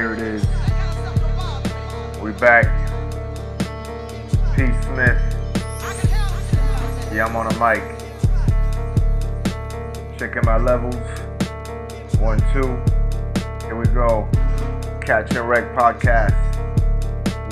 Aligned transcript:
Here 0.00 0.14
it 0.14 0.20
is. 0.20 0.42
We 2.22 2.32
back. 2.32 2.64
P. 4.56 4.72
Smith. 4.84 5.20
Yeah, 7.12 7.26
I'm 7.26 7.36
on 7.36 7.52
a 7.52 7.58
mic. 7.60 7.82
Checking 10.18 10.40
my 10.46 10.56
levels. 10.56 10.94
One, 12.18 12.38
two. 12.50 12.80
Here 13.66 13.76
we 13.76 13.84
go. 13.88 14.26
Catch 15.02 15.34
and 15.34 15.46
Wreck 15.46 15.76
podcast. 15.76 16.32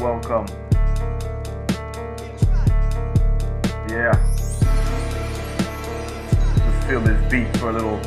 Welcome. 0.00 0.46
Yeah. 3.90 4.16
Let's 6.64 6.86
feel 6.86 7.02
this 7.02 7.30
beat 7.30 7.54
for 7.58 7.68
a 7.68 7.72
little, 7.74 8.00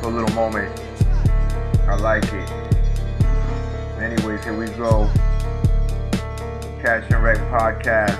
for 0.00 0.10
a 0.10 0.10
little 0.10 0.32
moment. 0.36 0.80
I 1.88 1.96
like 1.96 2.32
it. 2.32 2.65
Anyways, 4.06 4.44
here 4.44 4.56
we 4.56 4.66
go. 4.66 5.10
Catch 6.80 7.10
and 7.10 7.24
Wreck 7.24 7.38
podcast. 7.50 8.16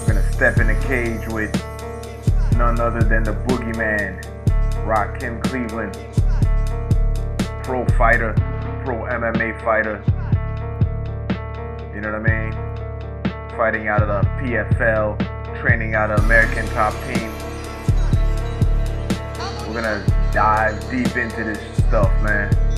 We're 0.00 0.14
gonna 0.14 0.32
step 0.32 0.58
in 0.58 0.66
the 0.66 0.74
cage 0.88 1.28
with 1.28 1.54
none 2.56 2.80
other 2.80 3.04
than 3.04 3.22
the 3.22 3.34
boogeyman, 3.46 4.20
Rakim 4.84 5.40
Cleveland, 5.44 5.96
pro 7.62 7.86
fighter, 7.96 8.32
pro 8.84 8.96
MMA 9.04 9.62
fighter. 9.62 10.02
You 11.94 12.00
know 12.00 12.10
what 12.10 12.28
I 12.28 12.48
mean? 12.48 13.56
Fighting 13.56 13.86
out 13.86 14.02
of 14.02 14.08
the 14.08 14.28
PFL, 14.40 15.60
training 15.60 15.94
out 15.94 16.10
of 16.10 16.24
American 16.24 16.66
Top 16.70 16.94
Team. 17.04 17.30
We're 19.68 19.80
gonna 19.80 20.04
dive 20.32 20.80
deep 20.90 21.16
into 21.16 21.44
this 21.44 21.60
stuff, 21.86 22.10
man. 22.24 22.71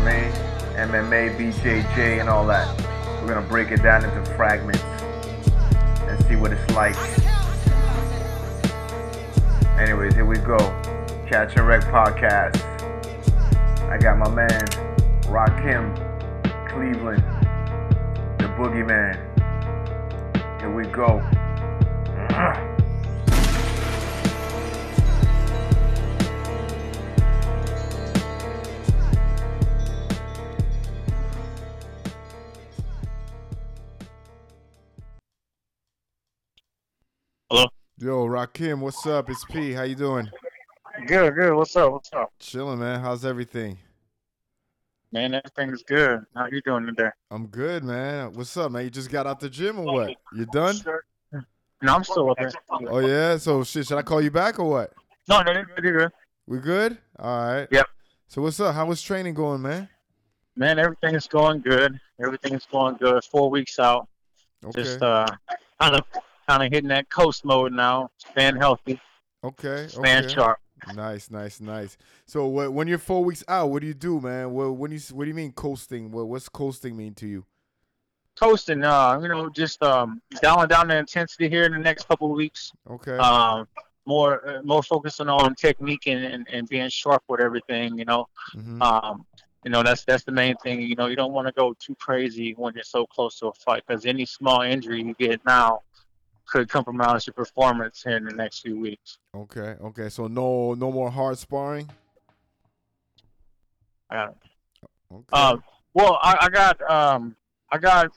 I 0.00 0.22
mean? 0.22 0.50
MMA, 0.80 1.36
BJJ, 1.36 2.20
and 2.20 2.28
all 2.28 2.46
that. 2.46 2.74
We're 3.20 3.34
gonna 3.34 3.46
break 3.46 3.70
it 3.70 3.82
down 3.82 4.04
into 4.04 4.24
fragments 4.34 4.82
and 4.82 6.24
see 6.26 6.36
what 6.36 6.52
it's 6.52 6.74
like. 6.74 6.96
Anyways, 9.78 10.14
here 10.14 10.24
we 10.24 10.38
go. 10.38 10.58
Catch 11.26 11.56
and 11.56 11.66
Wreck 11.66 11.82
podcast. 11.84 12.62
I 13.90 13.98
got 13.98 14.18
my 14.18 14.30
man, 14.30 14.66
Rakim 15.24 15.94
Cleveland, 16.68 17.22
the 18.38 18.46
boogeyman. 18.56 19.18
Here 20.60 20.74
we 20.74 20.86
go. 20.86 21.22
Yo, 38.02 38.24
Rakim, 38.24 38.78
what's 38.78 39.06
up? 39.06 39.28
It's 39.28 39.44
P. 39.44 39.72
How 39.72 39.82
you 39.82 39.94
doing? 39.94 40.26
Good, 41.06 41.34
good. 41.34 41.54
What's 41.54 41.76
up? 41.76 41.92
What's 41.92 42.10
up? 42.14 42.32
Chilling, 42.38 42.78
man. 42.78 42.98
How's 42.98 43.26
everything? 43.26 43.76
Man, 45.12 45.34
everything's 45.34 45.82
good. 45.82 46.24
How 46.34 46.46
you 46.46 46.62
doing 46.62 46.86
today? 46.86 47.10
I'm 47.30 47.48
good, 47.48 47.84
man. 47.84 48.32
What's 48.32 48.56
up, 48.56 48.72
man? 48.72 48.84
You 48.84 48.90
just 48.90 49.10
got 49.10 49.26
out 49.26 49.38
the 49.38 49.50
gym 49.50 49.80
or 49.80 49.84
what? 49.84 50.16
You 50.34 50.46
done? 50.46 50.76
No, 51.82 51.94
I'm 51.94 52.02
still 52.02 52.30
up 52.30 52.38
here. 52.38 52.50
Oh 52.70 53.00
yeah. 53.00 53.36
So 53.36 53.62
shit, 53.64 53.86
should 53.86 53.98
I 53.98 54.02
call 54.02 54.22
you 54.22 54.30
back 54.30 54.58
or 54.58 54.70
what? 54.70 54.94
No, 55.28 55.42
no, 55.42 55.52
you're 55.52 55.64
good, 55.66 55.84
you're 55.84 55.98
good. 55.98 56.12
We 56.46 56.58
good? 56.58 56.96
All 57.18 57.52
right. 57.52 57.68
Yep. 57.70 57.86
So 58.28 58.40
what's 58.40 58.58
up? 58.60 58.74
How 58.74 58.86
was 58.86 59.02
training 59.02 59.34
going, 59.34 59.60
man? 59.60 59.90
Man, 60.56 60.78
everything 60.78 61.14
is 61.14 61.26
going 61.26 61.60
good. 61.60 62.00
Everything 62.18 62.54
is 62.54 62.64
going 62.64 62.96
good. 62.96 63.22
Four 63.24 63.50
weeks 63.50 63.78
out. 63.78 64.08
Okay. 64.64 64.84
Just 64.84 65.02
uh 65.02 65.26
kind 65.78 65.96
of 65.96 66.02
kind 66.50 66.64
of 66.64 66.72
hitting 66.72 66.88
that 66.88 67.08
coast 67.08 67.44
mode 67.44 67.72
now. 67.72 68.10
Staying 68.18 68.56
healthy, 68.56 68.98
okay. 69.44 69.86
staying 69.86 70.24
Okay. 70.24 70.34
sharp. 70.34 70.58
Nice, 70.96 71.30
nice, 71.30 71.60
nice. 71.60 71.96
So 72.26 72.46
what, 72.46 72.72
when 72.72 72.88
you're 72.88 72.98
four 72.98 73.22
weeks 73.22 73.44
out, 73.46 73.70
what 73.70 73.82
do 73.82 73.86
you 73.86 73.94
do, 73.94 74.20
man? 74.20 74.50
What 74.50 74.76
when 74.76 74.90
you 74.90 74.98
what 75.12 75.24
do 75.24 75.28
you 75.28 75.34
mean 75.34 75.52
coasting? 75.52 76.10
What 76.10 76.26
what's 76.26 76.48
coasting 76.48 76.96
mean 76.96 77.14
to 77.14 77.26
you? 77.26 77.44
Coasting, 78.38 78.82
uh, 78.82 79.18
you 79.20 79.28
know, 79.28 79.50
just 79.50 79.82
um 79.82 80.20
dialing 80.40 80.68
down 80.68 80.88
the 80.88 80.96
intensity 80.96 81.48
here 81.48 81.64
in 81.64 81.72
the 81.72 81.78
next 81.78 82.08
couple 82.08 82.30
of 82.30 82.36
weeks. 82.36 82.72
Okay. 82.90 83.16
Um 83.18 83.68
more 84.06 84.48
uh, 84.48 84.62
more 84.62 84.82
focusing 84.82 85.28
on 85.28 85.54
technique 85.54 86.06
and, 86.06 86.24
and, 86.24 86.48
and 86.50 86.68
being 86.68 86.88
sharp 86.88 87.22
with 87.28 87.40
everything, 87.40 87.98
you 87.98 88.04
know. 88.06 88.26
hmm 88.52 88.82
Um, 88.82 89.26
you 89.64 89.70
know, 89.70 89.82
that's 89.82 90.04
that's 90.06 90.24
the 90.24 90.32
main 90.32 90.56
thing. 90.56 90.80
You 90.80 90.96
know, 90.96 91.06
you 91.06 91.16
don't 91.16 91.32
want 91.32 91.46
to 91.46 91.52
go 91.52 91.74
too 91.78 91.94
crazy 91.96 92.54
when 92.56 92.72
you're 92.74 92.82
so 92.82 93.04
close 93.06 93.38
to 93.40 93.48
a 93.48 93.52
fight 93.52 93.84
because 93.86 94.06
any 94.06 94.24
small 94.24 94.62
injury 94.62 95.02
you 95.02 95.14
get 95.14 95.44
now 95.44 95.82
could 96.50 96.68
compromise 96.68 97.26
your 97.26 97.34
performance 97.34 98.02
here 98.02 98.16
in 98.16 98.24
the 98.24 98.32
next 98.34 98.60
few 98.60 98.78
weeks. 98.78 99.18
Okay. 99.34 99.76
Okay. 99.80 100.08
So 100.08 100.26
no 100.26 100.74
no 100.74 100.90
more 100.90 101.10
hard 101.10 101.38
sparring. 101.38 101.88
Uh, 104.10 104.28
Okay. 105.12 105.24
um, 105.32 105.64
well, 105.92 106.18
I, 106.22 106.36
I 106.42 106.48
got 106.50 106.80
um, 106.88 107.34
I 107.72 107.78
got 107.78 108.12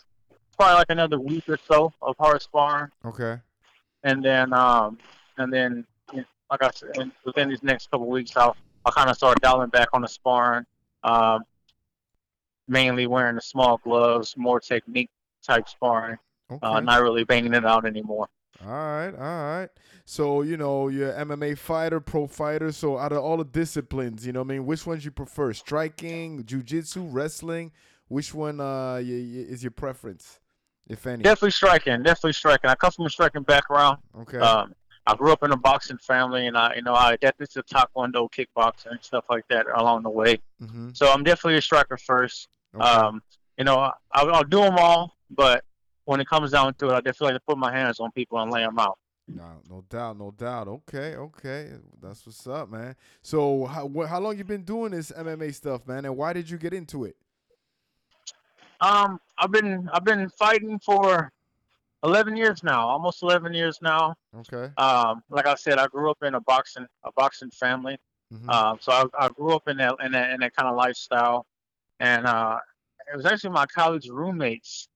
probably 0.58 0.76
like 0.76 0.90
another 0.90 1.20
week 1.20 1.50
or 1.50 1.58
so 1.68 1.92
of 2.04 2.16
hard 2.20 2.40
sparring, 2.40 2.92
okay. 3.04 3.40
and 4.04 4.24
then 4.24 4.54
um, 4.54 5.00
and 5.40 5.52
then 5.52 5.86
like 6.52 6.62
I 6.62 6.70
said, 6.72 7.12
within 7.26 7.50
these 7.50 7.64
next 7.64 7.90
couple 7.90 8.06
of 8.06 8.12
weeks, 8.12 8.38
I'll 8.38 8.56
I'll 8.86 8.92
kind 8.92 9.10
of 9.10 9.16
start 9.16 9.42
dialing 9.42 9.70
back 9.70 9.88
on 9.94 10.02
the 10.04 10.08
sparring. 10.08 10.66
Um, 11.04 11.42
mainly 12.68 13.08
wearing 13.08 13.36
the 13.36 13.42
small 13.42 13.78
gloves, 13.84 14.36
more 14.38 14.60
technique 14.60 15.10
type 15.46 15.68
sparring. 15.68 16.18
Okay. 16.52 16.68
uh, 16.68 16.80
not 16.80 17.02
really 17.02 17.24
banging 17.24 17.54
it 17.54 17.66
out 17.66 17.86
anymore. 17.86 18.28
All 18.66 18.72
right, 18.72 19.14
all 19.16 19.60
right. 19.60 19.70
So 20.06 20.42
you 20.42 20.58
know 20.58 20.88
you're 20.90 21.12
MMA 21.14 21.58
fighter, 21.58 22.00
pro 22.00 22.28
fighter. 22.28 22.72
So 22.72 22.98
out 22.98 23.12
of 23.12 23.20
all 23.20 23.38
the 23.38 23.46
disciplines, 23.46 24.26
you 24.26 24.34
know, 24.34 24.42
what 24.42 24.52
I 24.52 24.56
mean, 24.56 24.66
which 24.66 24.86
ones 24.86 25.04
you 25.06 25.12
prefer? 25.12 25.54
Striking, 25.54 26.44
jujitsu, 26.44 27.08
wrestling. 27.12 27.72
Which 28.08 28.34
one 28.34 28.60
uh 28.60 29.00
is 29.02 29.64
your 29.64 29.72
preference, 29.72 30.40
if 30.88 31.08
any? 31.08 31.24
Definitely 31.24 31.52
striking, 31.52 32.04
definitely 32.04 32.34
striking. 32.34 32.70
I 32.70 32.76
come 32.76 32.92
from 32.92 33.06
a 33.06 33.10
striking 33.10 33.44
background. 33.44 34.00
Okay. 34.20 34.38
Um, 34.38 34.76
I 35.06 35.16
grew 35.16 35.32
up 35.32 35.44
in 35.44 35.52
a 35.52 35.58
boxing 35.58 35.98
family, 35.98 36.48
and 36.48 36.58
I, 36.58 36.76
you 36.76 36.82
know, 36.82 36.94
I 36.94 37.18
definitely 37.18 37.48
took 37.48 37.68
taekwondo, 37.68 38.30
kickboxing, 38.32 38.92
and 38.92 39.04
stuff 39.04 39.26
like 39.30 39.46
that 39.50 39.66
along 39.76 40.04
the 40.04 40.10
way. 40.10 40.40
mm-hmm. 40.62 40.92
So 40.94 41.12
I'm 41.12 41.24
definitely 41.24 41.58
a 41.58 41.62
striker 41.62 41.98
first. 41.98 42.48
Okay. 42.74 42.84
Um, 42.86 43.22
you 43.58 43.66
know, 43.66 43.78
I, 43.80 43.92
I'll 44.14 44.44
do 44.44 44.62
them 44.62 44.76
all, 44.78 45.18
but 45.30 45.66
when 46.06 46.20
it 46.20 46.28
comes 46.28 46.52
down 46.52 46.74
to 46.76 46.90
it, 46.90 46.94
I 46.94 46.98
definitely 47.02 47.34
like 47.34 47.42
to 47.42 47.46
put 47.48 47.58
my 47.58 47.72
hands 47.72 48.00
on 48.00 48.12
people 48.12 48.40
and 48.40 48.52
lay 48.52 48.62
them 48.62 48.78
out. 48.80 48.98
no, 49.28 49.62
no 49.70 49.84
doubt, 49.90 50.18
no 50.18 50.32
doubt. 50.32 50.68
Okay, 50.68 51.16
okay. 51.16 51.72
That's 52.02 52.26
what's 52.26 52.46
up, 52.48 52.70
man. 52.70 52.96
So 53.22 53.66
how 53.66 53.88
wh- 53.90 54.08
how 54.08 54.20
long 54.20 54.38
you 54.38 54.44
been 54.44 54.64
doing 54.64 54.92
this 54.92 55.12
MMA 55.12 55.54
stuff, 55.54 55.88
man? 55.88 56.06
And 56.06 56.18
why 56.18 56.34
did 56.34 56.50
you 56.50 56.58
get 56.58 56.74
into 56.74 57.06
it? 57.06 57.16
Um, 58.82 59.20
I've 59.38 59.52
been 59.52 59.90
I've 59.94 60.04
been 60.04 60.30
fighting 60.30 60.80
for 60.80 61.32
11 62.04 62.36
years 62.36 62.64
now, 62.64 62.88
almost 62.88 63.24
11 63.24 63.54
years 63.54 63.80
now. 63.82 64.16
Okay. 64.40 64.72
Um, 64.78 65.24
like 65.30 65.46
I 65.48 65.56
said, 65.56 65.78
I 65.78 65.88
grew 65.88 66.12
up 66.12 66.22
in 66.24 66.36
a 66.36 66.42
boxing 66.42 66.86
a 67.04 67.12
boxing 67.14 67.52
family. 67.52 67.98
hmm 68.32 68.50
Um, 68.50 68.78
so 68.82 68.92
I, 68.92 69.06
I 69.26 69.30
grew 69.30 69.56
up 69.56 69.68
in 69.68 69.78
that 69.78 69.96
in 70.04 70.12
that 70.12 70.32
in 70.32 70.40
that 70.42 70.56
kind 70.56 70.68
of 70.70 70.76
lifestyle, 70.76 71.46
and 72.00 72.26
uh, 72.26 72.60
it 73.12 73.16
was 73.16 73.26
actually 73.26 73.52
my 73.52 73.66
college 73.68 74.10
roommates 74.10 74.90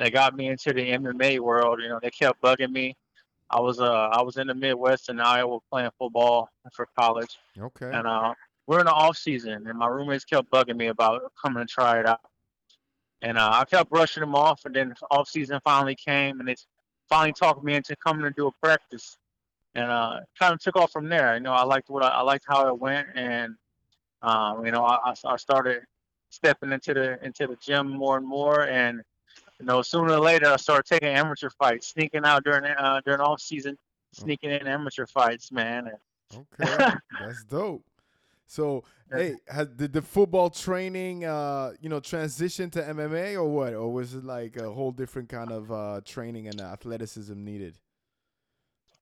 that 0.00 0.12
got 0.14 0.34
me 0.34 0.48
into 0.48 0.72
the 0.72 0.90
MMA 0.92 1.40
world. 1.40 1.80
You 1.82 1.88
know, 1.88 2.00
they 2.02 2.10
kept 2.10 2.40
bugging 2.40 2.72
me. 2.72 2.96
I 3.50 3.60
was 3.60 3.80
uh 3.80 4.08
I 4.12 4.22
was 4.22 4.36
in 4.36 4.46
the 4.46 4.54
Midwest 4.54 5.08
in 5.10 5.20
Iowa 5.20 5.58
playing 5.70 5.90
football 5.98 6.48
for 6.72 6.88
college, 6.98 7.38
okay. 7.60 7.90
and 7.92 8.06
uh, 8.06 8.34
we're 8.66 8.78
in 8.80 8.86
the 8.86 8.92
off 8.92 9.16
season, 9.16 9.66
and 9.66 9.78
my 9.78 9.88
roommates 9.88 10.24
kept 10.24 10.50
bugging 10.50 10.76
me 10.76 10.86
about 10.86 11.32
coming 11.40 11.66
to 11.66 11.72
try 11.72 11.98
it 11.98 12.06
out, 12.06 12.20
and 13.22 13.36
uh, 13.36 13.50
I 13.52 13.64
kept 13.64 13.90
brushing 13.90 14.20
them 14.20 14.34
off, 14.34 14.64
and 14.64 14.74
then 14.74 14.94
off 15.10 15.28
season 15.28 15.60
finally 15.64 15.96
came, 15.96 16.38
and 16.38 16.48
they 16.48 16.56
finally 17.08 17.32
talked 17.32 17.64
me 17.64 17.74
into 17.74 17.96
coming 17.96 18.22
to 18.22 18.30
do 18.30 18.46
a 18.46 18.52
practice 18.62 19.18
and 19.74 19.90
uh, 19.90 20.20
kind 20.38 20.54
of 20.54 20.60
took 20.60 20.76
off 20.76 20.92
from 20.92 21.08
there. 21.08 21.34
You 21.34 21.40
know, 21.40 21.52
I 21.52 21.64
liked 21.64 21.90
what 21.90 22.04
I, 22.04 22.08
I 22.08 22.20
liked 22.22 22.44
how 22.48 22.68
it 22.68 22.78
went, 22.78 23.08
and 23.16 23.56
um, 24.22 24.64
you 24.64 24.70
know, 24.70 24.84
I, 24.84 25.10
I 25.10 25.14
I 25.24 25.36
started 25.36 25.82
stepping 26.30 26.70
into 26.70 26.94
the 26.94 27.24
into 27.24 27.48
the 27.48 27.56
gym 27.60 27.88
more 27.88 28.16
and 28.16 28.26
more, 28.26 28.68
and 28.68 29.02
you 29.60 29.66
know, 29.66 29.82
sooner 29.82 30.14
or 30.14 30.20
later, 30.20 30.46
I 30.46 30.56
started 30.56 30.86
taking 30.86 31.08
amateur 31.08 31.50
fights, 31.50 31.88
sneaking 31.88 32.24
out 32.24 32.44
during 32.44 32.64
uh, 32.64 33.00
during 33.04 33.20
off 33.20 33.40
season, 33.40 33.76
sneaking 34.12 34.50
in 34.50 34.66
amateur 34.66 35.06
fights, 35.06 35.52
man. 35.52 35.90
Okay, 36.34 36.94
that's 37.20 37.44
dope. 37.44 37.84
So, 38.46 38.82
hey, 39.12 39.36
has, 39.46 39.68
did 39.68 39.92
the 39.92 40.02
football 40.02 40.50
training, 40.50 41.24
uh, 41.24 41.72
you 41.80 41.88
know, 41.88 42.00
transition 42.00 42.68
to 42.70 42.82
MMA 42.82 43.34
or 43.34 43.44
what, 43.44 43.74
or 43.74 43.92
was 43.92 44.14
it 44.14 44.24
like 44.24 44.56
a 44.56 44.72
whole 44.72 44.90
different 44.90 45.28
kind 45.28 45.52
of 45.52 45.70
uh, 45.70 46.00
training 46.04 46.48
and 46.48 46.60
athleticism 46.60 47.44
needed? 47.44 47.78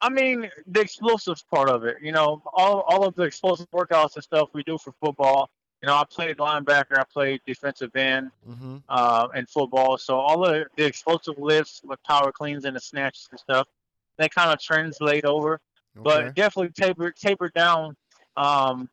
I 0.01 0.11
mean, 0.11 0.51
the 0.67 0.81
explosives 0.81 1.43
part 1.43 1.71
of 1.71 1.85
it, 1.85 1.97
you 2.03 2.13
know, 2.13 2.43
all 2.53 2.81
all 2.89 3.07
of 3.07 3.15
the 3.15 3.23
explosive 3.23 3.71
workouts 3.71 4.17
and 4.17 4.25
stuff 4.25 4.51
we 4.53 4.63
do 4.65 4.77
for 4.77 4.93
football, 5.01 5.51
you 5.83 5.87
know, 5.87 5.95
I 5.95 6.05
played 6.11 6.39
linebacker, 6.39 6.99
I 6.99 7.05
played 7.05 7.41
defensive 7.47 7.95
end, 7.97 8.31
Mm-hmm. 8.49 8.77
uh, 8.89 9.29
in 9.35 9.47
football. 9.47 9.99
So 9.99 10.19
all 10.19 10.45
of 10.45 10.67
the 10.77 10.85
explosive 10.85 11.39
lifts 11.39 11.83
with 11.85 12.03
power 12.03 12.33
cleans 12.33 12.65
and 12.65 12.75
the 12.75 12.81
snatches 12.81 13.29
and 13.31 13.39
stuff, 13.39 13.69
they 14.17 14.29
kind 14.29 14.51
of 14.51 14.59
translate 14.61 15.25
over, 15.25 15.61
Okay. 15.97 16.03
but 16.03 16.35
definitely 16.35 16.73
tapered 16.73 17.15
tapered 17.17 17.53
down, 17.55 17.95
um, 18.37 18.89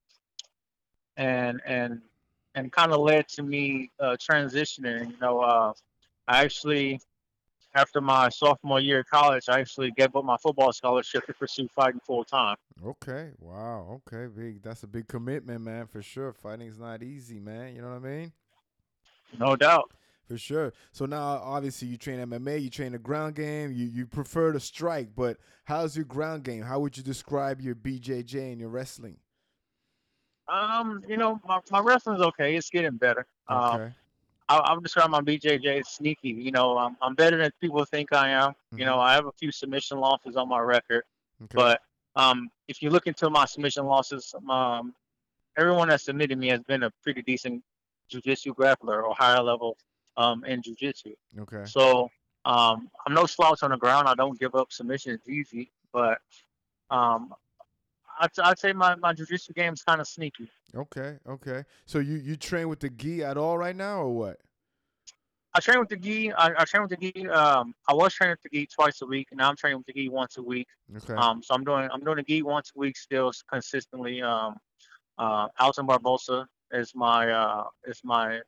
and 1.17 1.61
and 1.65 2.01
and 2.55 2.71
kind 2.71 2.91
of 2.91 2.99
led 2.99 3.27
to 3.29 3.43
me 3.43 3.91
uh, 3.99 4.15
transitioning. 4.19 5.11
You 5.11 5.17
know, 5.21 5.39
uh, 5.41 5.73
I 6.27 6.43
actually 6.43 6.99
after 7.75 7.99
my 8.01 8.29
sophomore 8.29 8.79
year 8.79 9.01
of 9.01 9.07
college, 9.07 9.49
I 9.49 9.59
actually 9.59 9.91
gave 9.91 10.15
up 10.15 10.23
my 10.23 10.37
football 10.37 10.71
scholarship 10.71 11.25
to 11.27 11.33
pursue 11.33 11.67
fighting 11.67 11.99
full 11.99 12.23
time. 12.23 12.55
Okay. 12.83 13.31
Wow. 13.39 14.01
Okay. 14.07 14.27
Big. 14.33 14.63
That's 14.63 14.83
a 14.83 14.87
big 14.87 15.07
commitment, 15.07 15.61
man. 15.61 15.85
For 15.87 16.01
sure. 16.01 16.33
Fighting's 16.33 16.79
not 16.79 17.03
easy, 17.03 17.39
man. 17.39 17.75
You 17.75 17.81
know 17.81 17.89
what 17.89 17.97
I 17.97 17.99
mean? 17.99 18.31
No 19.37 19.55
doubt. 19.55 19.91
For 20.27 20.37
sure. 20.37 20.73
So 20.91 21.05
now, 21.05 21.19
obviously, 21.43 21.89
you 21.89 21.97
train 21.97 22.19
MMA. 22.19 22.61
You 22.63 22.69
train 22.69 22.93
the 22.93 22.97
ground 22.97 23.35
game. 23.35 23.71
You 23.71 23.85
you 23.85 24.05
prefer 24.07 24.53
to 24.53 24.59
strike, 24.59 25.09
but 25.15 25.37
how's 25.65 25.95
your 25.95 26.05
ground 26.05 26.43
game? 26.43 26.63
How 26.63 26.79
would 26.79 26.97
you 26.97 27.03
describe 27.03 27.61
your 27.61 27.75
BJJ 27.75 28.51
and 28.51 28.59
your 28.59 28.69
wrestling? 28.69 29.17
Um, 30.47 31.03
you 31.07 31.17
know, 31.17 31.39
my, 31.45 31.59
my 31.71 31.79
wrestling's 31.79 32.21
okay. 32.21 32.55
It's 32.55 32.69
getting 32.69 32.97
better. 32.97 33.25
Um, 33.47 33.75
Okay. 33.75 33.83
I, 33.83 33.93
I 34.47 34.73
would 34.73 34.83
describe 34.83 35.09
my 35.09 35.21
BJJ 35.21 35.79
as 35.79 35.89
sneaky. 35.89 36.29
You 36.29 36.51
know, 36.51 36.77
I'm, 36.77 36.95
I'm 37.01 37.15
better 37.15 37.37
than 37.37 37.51
people 37.59 37.83
think 37.85 38.13
I 38.13 38.29
am. 38.29 38.53
You 38.79 38.85
know, 38.85 38.99
I 38.99 39.13
have 39.13 39.25
a 39.25 39.31
few 39.31 39.51
submission 39.51 39.99
losses 39.99 40.35
on 40.35 40.47
my 40.49 40.59
record, 40.59 41.03
Okay. 41.43 41.55
but 41.55 41.81
um, 42.15 42.49
if 42.67 42.81
you 42.81 42.89
look 42.91 43.07
into 43.07 43.29
my 43.29 43.45
submission 43.45 43.85
losses, 43.85 44.33
um, 44.49 44.93
everyone 45.57 45.89
that 45.89 46.01
submitted 46.01 46.37
me 46.37 46.47
has 46.49 46.61
been 46.63 46.83
a 46.83 46.91
pretty 47.03 47.21
decent 47.23 47.63
jujitsu 48.11 48.53
grappler 48.55 49.03
or 49.03 49.15
higher 49.15 49.41
level 49.41 49.77
um, 50.17 50.45
in 50.45 50.61
jujitsu. 50.61 51.13
okay. 51.39 51.63
So 51.65 52.09
um, 52.45 52.89
I'm 53.07 53.13
no 53.13 53.25
slouch 53.25 53.63
on 53.63 53.71
the 53.71 53.77
ground. 53.77 54.07
I 54.07 54.13
don't 54.13 54.39
give 54.39 54.53
up 54.53 54.71
submissions 54.71 55.21
easy, 55.27 55.71
but 55.91 56.19
um, 56.91 57.33
I'd, 58.19 58.29
I'd 58.43 58.59
say 58.59 58.73
my, 58.73 58.95
my 58.95 59.13
jiu-jitsu 59.13 59.53
game 59.53 59.73
is 59.73 59.83
kind 59.83 60.01
of 60.01 60.07
sneaky. 60.07 60.49
Okay. 60.75 61.17
Okay. 61.27 61.63
So 61.85 61.99
you 61.99 62.15
you 62.17 62.35
train 62.35 62.67
with 62.69 62.79
the 62.79 62.89
gi 62.89 63.23
at 63.23 63.37
all 63.37 63.57
right 63.57 63.75
now, 63.75 63.99
or 63.99 64.09
what? 64.09 64.37
I 65.53 65.61
train 65.61 65.79
with 65.79 65.87
the 65.87 65.95
gi. 65.95 66.33
I, 66.33 66.51
I 66.57 66.65
train 66.65 66.83
with 66.83 66.91
the 66.91 66.97
gi. 66.97 67.29
Um, 67.29 67.73
I 67.87 67.93
was 67.93 68.13
training 68.13 68.33
with 68.33 68.51
the 68.51 68.59
gi 68.59 68.67
twice 68.67 69.01
a 69.01 69.05
week, 69.05 69.27
and 69.31 69.37
now 69.37 69.49
I'm 69.49 69.55
training 69.55 69.77
with 69.77 69.87
the 69.87 69.93
gi 69.93 70.09
once 70.09 70.37
a 70.37 70.43
week. 70.43 70.67
Okay. 70.97 71.13
Um, 71.13 71.41
so 71.41 71.53
I'm 71.53 71.63
doing 71.63 71.87
I'm 71.91 72.01
doing 72.01 72.17
the 72.17 72.23
gi 72.23 72.41
once 72.41 72.71
a 72.75 72.79
week 72.79 72.97
still 72.97 73.31
consistently. 73.49 74.21
Um, 74.21 74.57
uh, 75.17 75.47
Ailton 75.61 75.87
Barbosa 75.87 76.45
is 76.71 76.91
my 76.93 77.31
uh, 77.31 77.63
is 77.85 78.01
my 78.03 78.41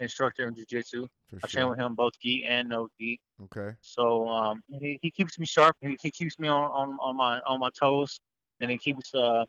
instructor 0.00 0.48
in 0.48 0.54
jiu-jitsu. 0.54 1.06
for 1.30 1.40
I 1.44 1.48
train 1.48 1.68
with 1.68 1.78
him 1.78 1.94
both 1.94 2.18
gi 2.20 2.44
and 2.44 2.68
no 2.68 2.88
gi. 2.98 3.20
Okay. 3.44 3.76
So 3.80 4.28
um, 4.28 4.62
he, 4.80 4.98
he 5.02 5.10
keeps 5.10 5.38
me 5.38 5.46
sharp. 5.46 5.76
He, 5.80 5.96
he 6.02 6.10
keeps 6.10 6.38
me 6.38 6.48
on, 6.48 6.70
on, 6.70 6.98
on 7.00 7.16
my 7.16 7.40
on 7.40 7.60
my 7.60 7.70
toes, 7.78 8.20
and 8.62 8.70
it 8.70 8.80
keeps 8.80 9.14
uh, 9.14 9.44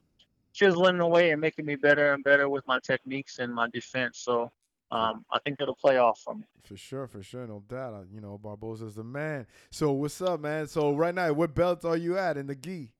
chiseling 0.51 0.99
away 0.99 1.31
and 1.31 1.39
making 1.39 1.65
me 1.65 1.75
better 1.75 2.13
and 2.13 2.23
better 2.23 2.49
with 2.49 2.67
my 2.67 2.79
techniques 2.79 3.39
and 3.39 3.53
my 3.53 3.69
defense. 3.69 4.19
So 4.19 4.51
um, 4.91 5.23
I 5.31 5.39
think 5.39 5.61
it'll 5.61 5.75
play 5.75 5.97
off 5.97 6.19
for 6.19 6.35
me. 6.35 6.43
For 6.63 6.75
sure, 6.77 7.07
for 7.07 7.23
sure, 7.23 7.47
no 7.47 7.63
doubt. 7.67 8.07
You 8.13 8.21
know, 8.21 8.39
Barbosa's 8.43 8.95
the 8.95 9.03
man. 9.03 9.47
So 9.71 9.91
what's 9.91 10.21
up, 10.21 10.41
man? 10.41 10.67
So 10.67 10.93
right 10.93 11.15
now, 11.15 11.31
what 11.33 11.55
belt 11.55 11.85
are 11.85 11.97
you 11.97 12.17
at 12.17 12.37
in 12.37 12.47
the 12.47 12.55
gi? 12.55 12.91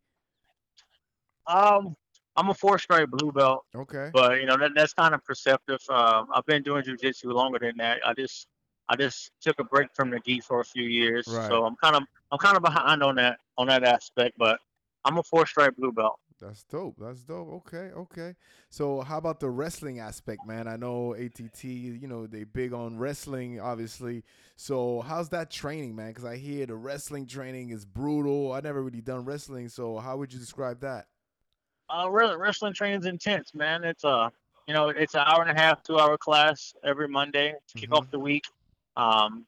Um, 1.48 1.95
I'm 2.36 2.50
a 2.50 2.54
four 2.54 2.80
stripe 2.80 3.09
blue 3.09 3.31
belt, 3.31 3.66
Okay. 3.75 4.09
but 4.13 4.39
you 4.39 4.45
know 4.48 4.57
that, 4.57 4.71
that's 4.75 4.94
kind 4.94 5.13
of 5.13 5.24
perceptive. 5.24 5.80
Um, 5.89 6.27
I've 6.33 6.45
been 6.45 6.63
doing 6.63 6.83
jujitsu 6.83 7.25
longer 7.25 7.59
than 7.59 7.74
that. 7.77 8.00
I 8.06 8.13
just 8.13 8.48
I 8.89 8.95
just 8.95 9.31
took 9.42 9.59
a 9.59 9.63
break 9.63 9.89
from 9.94 10.09
the 10.09 10.19
gi 10.19 10.39
for 10.39 10.62
a 10.62 10.66
few 10.66 10.83
years, 10.83 11.27
Right. 11.27 11.48
so 11.48 11.66
I'm 11.66 11.75
kind 11.75 11.95
of 11.95 12.04
I'm 12.31 12.39
kind 12.39 12.57
of 12.57 12.63
behind 12.63 13.04
on 13.04 13.16
that 13.16 13.39
on 13.57 13.68
that 13.68 13.83
aspect. 13.83 14.38
But 14.38 14.59
I'm 15.05 15.17
a 15.17 15.23
four 15.23 15.45
stripe 15.45 15.75
blue 15.75 15.91
belt. 15.91 16.19
That's 16.39 16.63
dope. 16.63 16.95
That's 17.00 17.23
dope. 17.23 17.50
Okay, 17.67 17.91
okay. 17.95 18.35
So 18.69 19.01
how 19.01 19.17
about 19.17 19.39
the 19.39 19.50
wrestling 19.50 20.00
aspect, 20.00 20.45
man? 20.45 20.67
I 20.67 20.75
know 20.75 21.13
ATT, 21.13 21.63
you 21.63 22.07
know, 22.07 22.27
they 22.27 22.44
big 22.44 22.73
on 22.73 22.97
wrestling, 22.97 23.59
obviously. 23.61 24.23
So 24.57 25.01
how's 25.01 25.29
that 25.29 25.51
training, 25.51 25.95
man? 25.95 26.09
Because 26.09 26.25
I 26.25 26.35
hear 26.38 26.65
the 26.65 26.75
wrestling 26.75 27.27
training 27.27 27.69
is 27.69 27.85
brutal. 27.85 28.51
I 28.51 28.59
never 28.59 28.81
really 28.81 29.01
done 29.01 29.23
wrestling, 29.25 29.69
so 29.69 30.00
how 30.00 30.17
would 30.17 30.33
you 30.33 30.39
describe 30.39 30.81
that? 30.81 31.07
Uh, 31.89 32.09
re- 32.09 32.35
wrestling 32.35 32.73
training's 32.73 33.06
intense, 33.06 33.53
man. 33.53 33.83
It's 33.83 34.03
a, 34.03 34.31
you 34.67 34.73
know, 34.73 34.89
it's 34.89 35.13
an 35.15 35.23
hour 35.25 35.44
and 35.44 35.51
a 35.51 35.61
half, 35.61 35.83
two 35.83 35.99
hour 35.99 36.17
class 36.17 36.73
every 36.83 37.07
Monday 37.07 37.53
to 37.67 37.77
kick 37.79 37.89
Mhm. 37.89 37.97
off 37.97 38.09
the 38.11 38.19
week. 38.19 38.45
Um, 38.95 39.45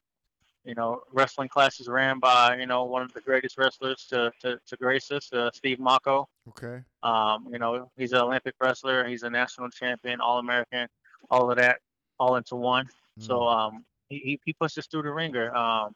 you 0.66 0.76
know, 0.76 1.02
wrestling 1.14 1.48
classes 1.48 1.88
ran 1.88 2.20
by, 2.20 2.58
you 2.58 2.66
know, 2.66 2.84
one 2.84 3.02
of 3.04 3.14
the 3.14 3.22
greatest 3.22 3.58
wrestlers 3.58 4.06
to, 4.10 4.32
to, 4.42 4.60
to 4.66 4.76
grace 4.78 5.12
us, 5.12 5.32
uh, 5.32 5.50
Steve 5.54 5.78
Mocco. 5.78 6.26
Okay. 6.50 6.82
Um, 7.04 7.48
you 7.52 7.60
know, 7.60 7.92
he's 7.98 8.12
an 8.14 8.20
Olympic 8.20 8.56
wrestler. 8.60 9.08
He's 9.08 9.24
a 9.24 9.30
national 9.30 9.70
champion, 9.70 10.20
All 10.20 10.40
American, 10.40 10.88
all 11.30 11.50
of 11.52 11.58
that, 11.58 11.80
all 12.20 12.36
into 12.36 12.56
one. 12.56 12.88
So 13.20 13.40
Mm, 13.40 13.56
um, 13.56 13.86
he, 14.10 14.18
he, 14.18 14.40
he 14.46 14.54
pushes 14.54 14.88
through 14.88 15.04
the 15.04 15.12
ringer. 15.12 15.56
Um, 15.56 15.94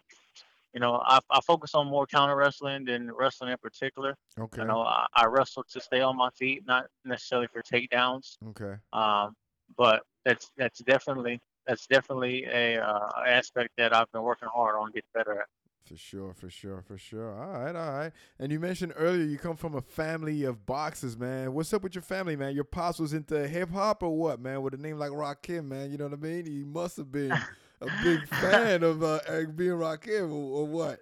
you 0.74 0.80
know, 0.80 1.02
I, 1.06 1.20
I 1.32 1.42
focus 1.42 1.74
on 1.74 1.88
more 1.88 2.06
counter 2.06 2.36
wrestling 2.36 2.86
than 2.86 3.12
wrestling 3.12 3.52
in 3.52 3.58
particular. 3.58 4.16
okay. 4.40 4.62
You 4.62 4.68
know, 4.68 4.82
I, 4.82 5.06
I 5.14 5.26
wrestle 5.26 5.64
to 5.72 5.82
stay 5.82 6.02
on 6.02 6.16
my 6.16 6.30
feet, 6.30 6.64
not 6.68 6.86
necessarily 7.04 7.48
for 7.48 7.62
takedowns. 7.62 8.38
Okay. 8.50 8.76
Um, 8.94 9.36
but 9.78 10.04
that's 10.24 10.52
that's 10.58 10.80
definitely 10.80 11.42
that's 11.68 11.88
definitely 11.88 12.46
a 12.46 12.78
uh, 12.78 13.10
aspect 13.28 13.72
that 13.78 13.96
I've 13.96 14.12
been 14.12 14.24
working 14.24 14.50
hard 14.54 14.76
on 14.76 14.92
getting 14.92 15.10
better 15.14 15.42
at. 15.42 15.48
For 15.90 15.98
sure, 15.98 16.34
for 16.36 16.52
sure, 16.52 16.84
for 16.88 17.00
sure. 17.00 17.34
All 17.34 17.50
right, 17.50 17.76
all 17.76 17.92
right. 17.92 18.12
And 18.38 18.52
you 18.52 18.60
mentioned 18.60 18.94
earlier 18.96 19.24
you 19.24 19.40
come 19.40 19.56
from 19.56 19.74
a 19.74 19.82
family 19.82 20.44
of 20.44 20.64
boxers, 20.68 21.18
man. 21.18 21.52
What's 21.54 21.74
up 21.74 21.82
with 21.82 21.96
your 21.96 22.04
family, 22.04 22.36
man? 22.36 22.54
Your 22.54 22.64
pops 22.64 23.00
was 23.00 23.12
into 23.12 23.48
hip 23.48 23.72
hop 23.72 24.04
or 24.04 24.16
what, 24.16 24.40
man? 24.40 24.62
With 24.62 24.76
a 24.76 24.78
name 24.78 25.00
like 25.00 25.10
Rakim, 25.10 25.66
man. 25.66 25.90
You 25.92 25.98
know 25.98 26.04
what 26.04 26.14
I 26.14 26.18
mean? 26.18 26.46
He 26.46 26.64
must 26.64 26.98
have 26.98 27.12
been 27.12 27.32
a 27.32 27.88
big 28.04 28.28
fan 28.28 28.84
of 28.84 29.02
uh, 29.02 29.20
Eric 29.28 29.56
B. 29.56 29.70
and 29.70 29.80
Rakim 29.80 30.32
or, 30.32 30.60
or 30.60 30.68
what? 30.68 31.00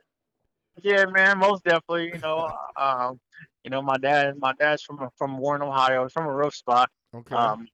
Yeah, 0.81 1.05
man, 1.05 1.39
most 1.39 1.65
definitely. 1.65 2.11
You 2.13 2.19
know, 2.19 2.49
um, 2.77 3.19
you 3.65 3.69
know, 3.69 3.81
my 3.81 3.97
dad, 3.97 4.35
my 4.39 4.53
dad's 4.53 4.83
from 4.83 5.09
from 5.17 5.37
Warren, 5.37 5.61
Ohio. 5.61 6.03
He's 6.03 6.13
from 6.13 6.27
a 6.27 6.31
rough 6.31 6.55
spot. 6.55 6.89
Okay. 7.13 7.35
Um, 7.35 7.67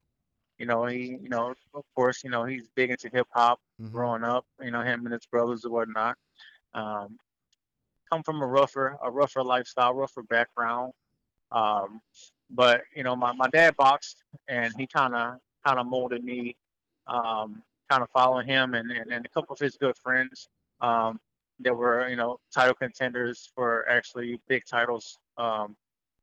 you 0.64 0.68
know, 0.68 0.86
he, 0.86 1.18
you 1.22 1.30
know, 1.30 1.54
of 1.74 1.84
course, 1.94 2.24
you 2.24 2.30
know, 2.30 2.46
he's 2.46 2.70
big 2.70 2.92
into 2.92 3.10
hip 3.10 3.28
hop 3.32 3.60
Mhm. 3.80 3.92
growing 3.92 4.24
up. 4.24 4.46
You 4.62 4.72
know, 4.72 4.82
him 4.82 5.06
and 5.06 5.14
his 5.14 5.26
brothers 5.26 5.66
and 5.66 5.74
whatnot. 5.74 6.18
Um, 6.74 7.20
come 8.10 8.24
from 8.24 8.42
a 8.42 8.48
rougher, 8.48 8.98
a 9.04 9.12
rougher 9.12 9.44
lifestyle, 9.44 9.94
rougher 9.94 10.24
background. 10.24 10.94
Um, 11.52 12.02
but 12.50 12.84
you 12.96 13.04
know, 13.04 13.16
my, 13.16 13.34
my 13.34 13.50
dad 13.50 13.76
boxed, 13.78 14.24
and 14.48 14.74
he 14.78 14.88
kind 14.88 15.16
of 15.16 15.40
kind 15.66 15.80
of 15.80 15.88
molded 15.88 16.24
me, 16.24 16.56
um, 17.08 17.64
kind 17.90 18.04
of 18.04 18.10
following 18.12 18.48
him, 18.48 18.74
and, 18.74 18.92
and 18.92 19.12
and 19.12 19.26
a 19.26 19.30
couple 19.30 19.54
of 19.54 19.60
his 19.60 19.78
good 19.78 19.98
friends. 19.98 20.50
Um, 20.82 21.20
that 21.60 21.76
were 21.76 22.10
you 22.10 22.16
know 22.16 22.40
title 22.54 22.76
contenders 22.76 23.52
for 23.56 23.88
actually 23.90 24.40
big 24.48 24.66
titles 24.66 25.20
um, 25.38 25.76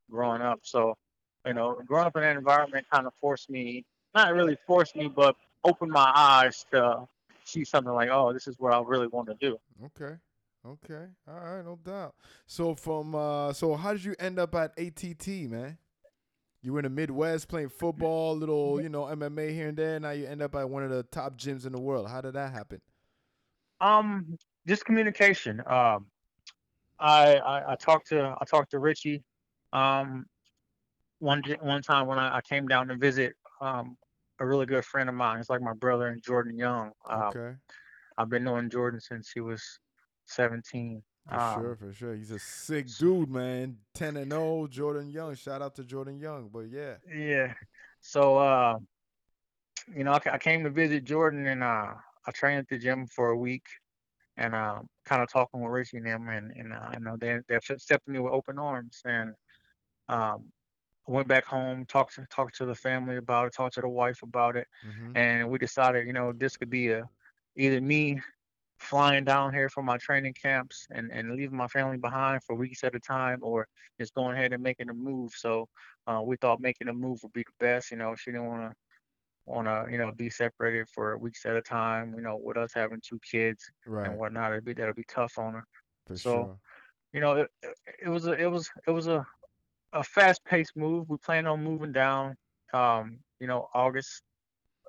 growing 0.09 0.41
up. 0.41 0.59
So 0.63 0.97
you 1.45 1.53
know, 1.53 1.81
growing 1.85 2.07
up 2.07 2.15
in 2.17 2.23
that 2.23 2.37
environment 2.37 2.87
kind 2.91 3.07
of 3.07 3.13
forced 3.15 3.49
me, 3.49 3.85
not 4.13 4.33
really 4.33 4.57
forced 4.67 4.95
me, 4.95 5.07
but 5.07 5.35
opened 5.63 5.91
my 5.91 6.11
eyes 6.15 6.65
to 6.71 7.07
see 7.45 7.63
something 7.63 7.93
like, 7.93 8.09
oh, 8.11 8.33
this 8.33 8.47
is 8.47 8.55
what 8.59 8.73
I 8.73 8.81
really 8.81 9.07
want 9.07 9.27
to 9.29 9.35
do. 9.39 9.57
Okay. 9.85 10.15
Okay. 10.65 11.05
All 11.27 11.39
right, 11.39 11.65
no 11.65 11.79
doubt. 11.83 12.13
So 12.45 12.75
from 12.75 13.15
uh 13.15 13.51
so 13.53 13.75
how 13.75 13.93
did 13.93 14.03
you 14.03 14.15
end 14.19 14.37
up 14.37 14.53
at 14.55 14.77
ATT, 14.77 15.27
man? 15.49 15.77
You 16.61 16.73
were 16.73 16.79
in 16.79 16.83
the 16.83 16.89
Midwest 16.89 17.47
playing 17.47 17.69
football, 17.69 18.35
little, 18.35 18.79
you 18.79 18.89
know, 18.89 19.05
MMA 19.05 19.49
here 19.51 19.69
and 19.69 19.77
there. 19.77 19.95
And 19.95 20.03
Now 20.03 20.11
you 20.11 20.27
end 20.27 20.43
up 20.43 20.53
at 20.53 20.69
one 20.69 20.83
of 20.83 20.91
the 20.91 21.01
top 21.01 21.35
gyms 21.35 21.65
in 21.65 21.71
the 21.71 21.79
world. 21.79 22.07
How 22.07 22.21
did 22.21 22.33
that 22.33 22.53
happen? 22.53 22.79
Um, 23.79 24.37
just 24.67 24.85
communication. 24.85 25.59
Um, 25.65 26.05
I, 26.99 27.37
I 27.37 27.71
I 27.71 27.75
talked 27.75 28.09
to 28.09 28.35
I 28.39 28.45
talked 28.45 28.71
to 28.71 28.79
Richie, 28.79 29.23
um, 29.73 30.27
one 31.17 31.41
one 31.61 31.81
time 31.81 32.05
when 32.05 32.19
I, 32.19 32.37
I 32.37 32.41
came 32.41 32.67
down 32.67 32.87
to 32.89 32.95
visit 32.95 33.33
um 33.59 33.97
a 34.41 34.45
really 34.45 34.65
good 34.65 34.83
friend 34.83 35.07
of 35.07 35.13
mine. 35.15 35.37
He's 35.37 35.49
like 35.49 35.61
my 35.61 35.73
brother 35.73 36.07
and 36.07 36.21
Jordan 36.21 36.57
Young. 36.57 36.91
Um, 37.07 37.21
Okay. 37.23 37.53
I've 38.17 38.29
been 38.29 38.43
knowing 38.43 38.69
Jordan 38.69 38.99
since 38.99 39.31
he 39.31 39.39
was 39.39 39.63
17. 40.25 41.01
For 41.29 41.35
Um, 41.35 41.61
sure, 41.61 41.75
for 41.75 41.93
sure. 41.93 42.15
He's 42.15 42.31
a 42.31 42.39
sick 42.39 42.87
dude, 42.97 43.29
man. 43.29 43.77
10 43.93 44.17
and 44.17 44.31
0, 44.31 44.67
Jordan 44.67 45.09
Young. 45.09 45.35
Shout 45.35 45.61
out 45.61 45.75
to 45.75 45.83
Jordan 45.83 46.19
Young. 46.19 46.49
But 46.51 46.69
yeah. 46.71 46.95
Yeah. 47.07 47.53
So, 48.01 48.37
uh, 48.37 48.79
you 49.95 50.03
know, 50.03 50.13
I, 50.13 50.19
I 50.33 50.37
came 50.39 50.63
to 50.63 50.69
visit 50.71 51.03
Jordan 51.03 51.45
and 51.45 51.63
uh, 51.63 51.93
I 52.25 52.31
trained 52.33 52.59
at 52.59 52.67
the 52.67 52.77
gym 52.79 53.05
for 53.07 53.29
a 53.29 53.37
week 53.37 53.65
and 54.37 54.55
uh, 54.55 54.79
kind 55.05 55.21
of 55.21 55.31
talking 55.31 55.61
with 55.61 55.71
Richie 55.71 55.97
and 55.97 56.05
them, 56.07 56.27
and, 56.29 56.51
and 56.51 56.73
uh, 56.73 56.89
you 56.93 56.99
know, 57.01 57.17
they 57.17 57.39
they 57.47 57.55
accepted 57.55 58.07
me 58.07 58.19
with 58.19 58.33
open 58.33 58.57
arms. 58.57 59.01
And 59.05 59.33
um, 60.09 60.45
went 61.07 61.27
back 61.27 61.45
home, 61.45 61.85
talked 61.85 62.15
to 62.15 62.25
talked 62.27 62.55
to 62.57 62.65
the 62.65 62.75
family 62.75 63.17
about 63.17 63.47
it, 63.47 63.53
talked 63.53 63.75
to 63.75 63.81
the 63.81 63.89
wife 63.89 64.21
about 64.23 64.55
it, 64.57 64.67
hmm 64.83 65.13
and 65.15 65.49
we 65.49 65.57
decided, 65.59 66.07
you 66.07 66.13
know, 66.13 66.33
this 66.33 66.57
could 66.57 66.69
be 66.69 66.89
a 66.91 67.03
either 67.57 67.81
me 67.81 68.21
flying 68.79 69.23
down 69.25 69.53
here 69.53 69.69
for 69.69 69.83
my 69.83 69.97
training 69.97 70.33
camps 70.41 70.87
and, 70.91 71.11
and 71.11 71.35
leaving 71.35 71.57
my 71.57 71.67
family 71.67 71.97
behind 71.97 72.43
for 72.43 72.55
weeks 72.55 72.83
at 72.83 72.95
a 72.95 72.99
time 72.99 73.39
or 73.43 73.67
just 73.99 74.13
going 74.15 74.35
ahead 74.35 74.53
and 74.53 74.63
making 74.63 74.89
a 74.89 74.93
move. 74.93 75.31
So 75.35 75.67
uh, 76.07 76.21
we 76.25 76.37
thought 76.37 76.59
making 76.61 76.89
a 76.89 76.93
move 76.93 77.19
would 77.23 77.33
be 77.33 77.43
the 77.43 77.53
best. 77.59 77.91
You 77.91 77.97
know, 77.97 78.15
she 78.15 78.31
didn't 78.31 78.47
want 78.47 78.71
to 78.71 78.75
want 79.45 79.67
to 79.67 79.91
you 79.91 79.97
know 79.97 80.11
be 80.11 80.29
separated 80.29 80.87
for 80.89 81.17
weeks 81.17 81.45
at 81.45 81.55
a 81.55 81.61
time. 81.61 82.13
You 82.15 82.21
know, 82.21 82.37
with 82.37 82.57
us 82.57 82.73
having 82.73 83.01
two 83.07 83.19
kids 83.29 83.71
Right. 83.85 84.03
and 84.03 84.17
whatnot, 84.17 84.51
it'd 84.51 84.65
be 84.65 84.73
that'd 84.73 84.95
be 84.95 85.05
tough 85.07 85.37
on 85.37 85.53
her. 85.53 85.65
For 86.05 86.15
So 86.15 86.47
sure. 86.49 86.61
you 87.13 87.21
know, 87.21 87.33
it, 87.37 87.49
it 87.63 87.75
it 88.05 88.09
was 88.09 88.27
a 88.27 88.33
it 88.33 88.47
was 88.47 88.69
it 88.87 88.91
was 88.91 89.07
a 89.07 89.25
a 89.93 90.03
fast 90.03 90.43
paced 90.45 90.75
move. 90.75 91.09
We 91.09 91.17
plan 91.17 91.47
on 91.47 91.63
moving 91.63 91.91
down, 91.91 92.35
um, 92.73 93.19
you 93.39 93.47
know, 93.47 93.67
August, 93.73 94.21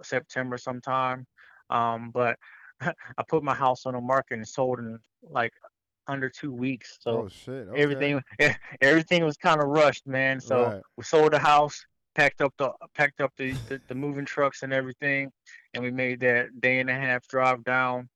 September 0.03 0.59
sometime. 0.59 1.27
Um, 1.71 2.11
but 2.13 2.37
I 2.81 3.23
put 3.29 3.43
my 3.43 3.55
house 3.55 3.87
on 3.87 3.95
the 3.95 4.01
market 4.01 4.35
and 4.35 4.47
sold 4.49 4.79
in 4.79 4.99
like 5.23 5.53
under 6.07 6.29
two 6.29 6.53
weeks. 6.53 6.99
Oh 7.07 7.29
So 7.29 7.29
shit. 7.29 7.69
Okay. 7.69 7.81
everything 7.81 8.23
everything 8.81 9.25
was 9.25 9.37
kind 9.37 9.61
of 9.61 9.69
rushed, 9.69 10.07
man. 10.07 10.41
So 10.41 10.65
Right. 10.65 10.83
we 10.97 11.05
sold 11.05 11.33
the 11.33 11.39
house, 11.39 11.85
packed 12.15 12.41
up 12.41 12.53
the 12.59 12.73
packed 12.95 13.21
up 13.21 13.33
the, 13.37 13.57
the, 13.69 13.81
the 13.89 13.95
moving 13.95 14.25
trucks 14.25 14.63
and 14.63 14.73
everything, 14.73 15.31
and 15.75 15.83
we 15.83 15.91
made 15.91 16.21
that 16.21 16.61
day 16.61 16.81
and 16.81 16.91
a 16.91 16.95
half 16.95 17.27
drive 17.29 17.65
down 17.65 18.09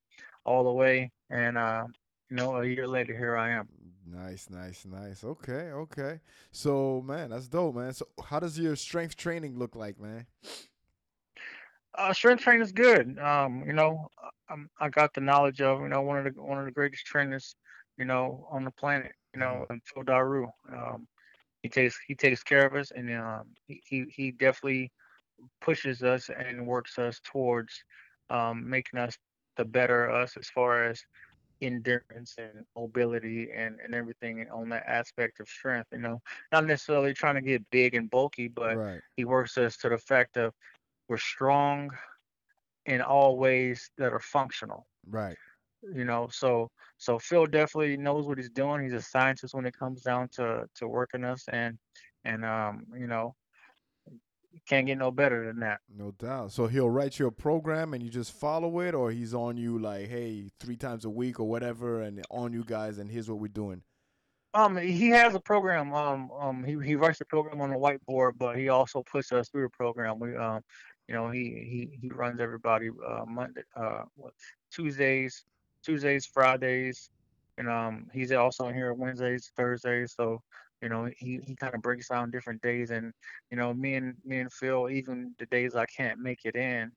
all 0.45 0.64
the 0.64 0.73
way. 0.73 1.11
And 1.31 1.57
uh, 1.59 1.85
you 2.31 2.37
know, 2.37 2.57
a 2.57 2.66
year 2.66 2.87
later, 2.87 3.16
here 3.16 3.37
I 3.37 3.50
am. 3.50 3.69
Nice, 4.07 4.51
nice, 4.51 4.85
nice. 4.87 5.25
Okay, 5.25 5.71
okay. 5.73 6.21
So, 6.53 7.03
man, 7.03 7.31
that's 7.31 7.49
dope, 7.49 7.75
man. 7.77 7.93
So, 7.93 8.07
how 8.27 8.39
does 8.41 8.59
your 8.59 8.77
strength 8.77 9.17
training 9.17 9.59
look 9.59 9.75
like, 9.75 10.01
man? 10.01 10.27
Uh, 11.95 12.13
strength 12.13 12.43
training 12.43 12.63
is 12.63 12.73
good. 12.73 13.19
Um, 13.19 13.65
you 13.67 13.73
know, 13.73 14.09
um, 14.51 14.69
I 14.81 14.89
got 14.89 15.13
the 15.15 15.21
knowledge 15.21 15.61
of 15.61 15.81
you 15.81 15.89
know 15.89 16.03
one 16.03 16.19
of 16.19 16.35
the 16.35 16.43
one 16.43 16.59
of 16.59 16.65
the 16.67 16.73
greatest 16.73 17.07
trainers, 17.07 17.57
you 17.99 18.05
know, 18.05 18.47
on 18.51 18.65
the 18.65 18.71
planet. 18.73 19.13
You 19.35 19.41
know, 19.41 19.67
and 19.71 19.81
Phil 19.85 20.03
Daru. 20.03 20.47
Um, 20.73 21.07
he 21.63 21.69
takes 21.69 21.99
he 22.07 22.15
takes 22.15 22.43
care 22.43 22.67
of 22.67 22.75
us, 22.75 22.91
and 22.93 23.11
um, 23.15 23.45
he 23.67 23.83
he 23.87 24.05
he 24.09 24.31
definitely 24.33 24.93
pushes 25.61 26.03
us 26.03 26.31
and 26.31 26.67
works 26.67 26.99
us 26.99 27.21
towards 27.25 27.73
um, 28.31 28.69
making 28.69 28.99
us 28.99 29.17
the 29.57 29.65
better 29.65 30.11
us 30.11 30.37
as 30.37 30.49
far 30.51 30.85
as 30.85 31.03
endurance 31.61 32.35
and 32.39 32.65
mobility 32.77 33.51
and, 33.55 33.79
and 33.81 33.95
everything 33.95 34.47
on 34.51 34.69
that 34.71 34.85
aspect 34.87 35.41
of 35.41 35.49
strength. 35.49 35.89
You 35.93 35.99
know, 35.99 36.21
not 36.53 36.67
necessarily 36.67 37.15
trying 37.15 37.37
to 37.37 37.41
get 37.41 37.69
big 37.71 37.95
and 37.95 38.11
bulky, 38.11 38.49
but 38.49 38.77
Right. 38.77 39.01
he 39.17 39.25
works 39.25 39.57
us 39.59 39.77
to 39.79 39.89
the 39.89 39.99
fact 39.99 40.37
of 40.37 40.53
we're 41.09 41.19
strong 41.19 41.91
in 42.87 43.01
all 43.01 43.37
ways 43.37 43.91
that 43.99 44.13
are 44.13 44.21
functional. 44.21 44.87
Right. 45.09 45.37
You 45.83 46.05
know, 46.05 46.29
so 46.31 46.71
so 46.99 47.19
Phil 47.19 47.47
definitely 47.47 47.97
knows 47.97 48.27
what 48.27 48.39
he's 48.39 48.51
doing. 48.51 48.83
He's 48.83 48.93
a 48.93 49.03
scientist 49.03 49.55
when 49.55 49.67
it 49.67 49.77
comes 49.77 50.03
down 50.03 50.29
to 50.35 50.67
to 50.77 50.89
working 50.89 51.25
us, 51.25 51.45
and 51.49 51.79
and 52.25 52.45
um, 52.45 52.87
you 52.97 53.07
know, 53.07 53.35
can't 54.67 54.87
get 54.87 54.99
no 54.99 55.11
better 55.11 55.47
than 55.47 55.61
that. 55.61 55.81
No 55.95 56.11
doubt. 56.12 56.53
So 56.53 56.67
he'll 56.67 56.91
write 56.91 57.19
you 57.19 57.26
a 57.26 57.33
program 57.33 57.95
and 57.95 58.03
you 58.03 58.11
just 58.11 58.33
follow 58.33 58.81
it, 58.81 58.95
or 58.95 59.11
he's 59.11 59.35
on 59.35 59.57
you 59.57 59.79
like, 59.79 60.09
hey, 60.09 60.50
three 60.59 60.76
times 60.76 61.05
a 61.05 61.11
week 61.11 61.38
or 61.38 61.49
whatever, 61.49 62.03
and 62.03 62.25
on 62.31 62.53
you 62.53 62.65
guys, 62.65 62.99
and 62.99 63.11
here's 63.11 63.29
what 63.29 63.38
we're 63.38 63.49
doing. 63.49 63.83
Um, 64.55 64.76
he 64.76 65.09
has 65.11 65.35
a 65.35 65.41
program. 65.41 65.93
Um, 65.93 66.31
um, 66.38 66.65
he 66.65 66.79
he 66.83 66.95
writes 66.95 67.19
the 67.19 67.26
program 67.26 67.61
on 67.61 67.71
the 67.71 67.76
whiteboard, 67.76 68.33
but 68.38 68.57
he 68.57 68.71
also 68.71 69.03
puts 69.03 69.31
us 69.31 69.50
through 69.50 69.65
the 69.65 69.71
program. 69.71 70.19
We 70.19 70.35
um, 70.35 70.62
you 71.09 71.15
know, 71.15 71.31
he 71.31 71.91
he 71.91 71.99
he 72.00 72.09
runs 72.09 72.41
everybody 72.41 72.88
uh 73.07 73.25
Monday, 73.26 73.62
uh, 73.76 74.05
what, 74.15 74.33
Tuesdays, 74.71 75.45
Tuesdays, 75.83 76.25
Fridays, 76.25 77.11
and 77.59 77.69
um, 77.69 78.07
he's 78.12 78.33
also 78.33 78.73
here 78.73 78.95
Wednesdays, 78.95 79.53
Thursdays. 79.57 80.15
So 80.17 80.43
you 80.87 80.90
know, 80.90 81.11
he 81.19 81.40
he 81.45 81.57
kind 81.57 81.75
of 81.75 81.83
breaks 81.83 82.11
down 82.11 82.31
different 82.31 82.62
days, 82.62 82.93
and 82.93 83.12
you 83.50 83.57
know, 83.57 83.75
me 83.75 83.97
and 83.97 84.14
me 84.25 84.38
and 84.38 84.52
Phil, 84.52 84.88
even 84.88 85.35
the 85.40 85.47
days 85.47 85.75
I 85.75 85.85
can't 85.87 86.21
make 86.21 86.45
it 86.45 86.55
in, 86.55 86.93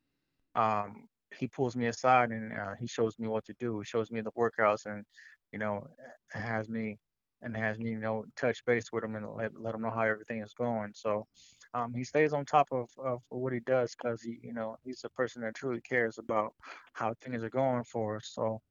um, 0.55 1.07
he 1.35 1.47
pulls 1.47 1.75
me 1.75 1.87
aside 1.87 2.29
and 2.29 2.53
uh, 2.53 2.75
he 2.79 2.85
shows 2.87 3.17
me 3.17 3.27
what 3.27 3.45
to 3.45 3.55
do. 3.59 3.79
He 3.79 3.85
shows 3.85 4.11
me 4.11 4.21
the 4.21 4.31
workouts, 4.33 4.85
and 4.85 5.03
you 5.51 5.57
know, 5.57 5.87
has 6.33 6.69
me 6.69 6.99
and 7.41 7.57
has 7.57 7.79
me, 7.79 7.89
you 7.91 7.99
know, 7.99 8.25
touch 8.35 8.63
base 8.65 8.91
with 8.93 9.03
him 9.03 9.15
and 9.15 9.25
let 9.35 9.59
let 9.59 9.73
him 9.73 9.81
know 9.81 9.89
how 9.89 10.01
everything 10.03 10.43
is 10.43 10.53
going. 10.53 10.91
So, 10.93 11.25
um, 11.73 11.91
he 11.95 12.03
stays 12.03 12.33
on 12.33 12.45
top 12.45 12.67
of 12.71 12.89
of 13.03 13.23
what 13.29 13.53
he 13.53 13.59
does 13.61 13.95
because 13.95 14.21
he, 14.21 14.37
you 14.43 14.53
know, 14.53 14.77
he's 14.83 15.01
a 15.03 15.09
person 15.09 15.41
that 15.41 15.55
truly 15.55 15.81
cares 15.81 16.19
about 16.19 16.53
how 16.93 17.15
things 17.21 17.43
are 17.43 17.49
going 17.49 17.85
for 17.85 18.17
us. 18.17 18.29
So, 18.35 18.61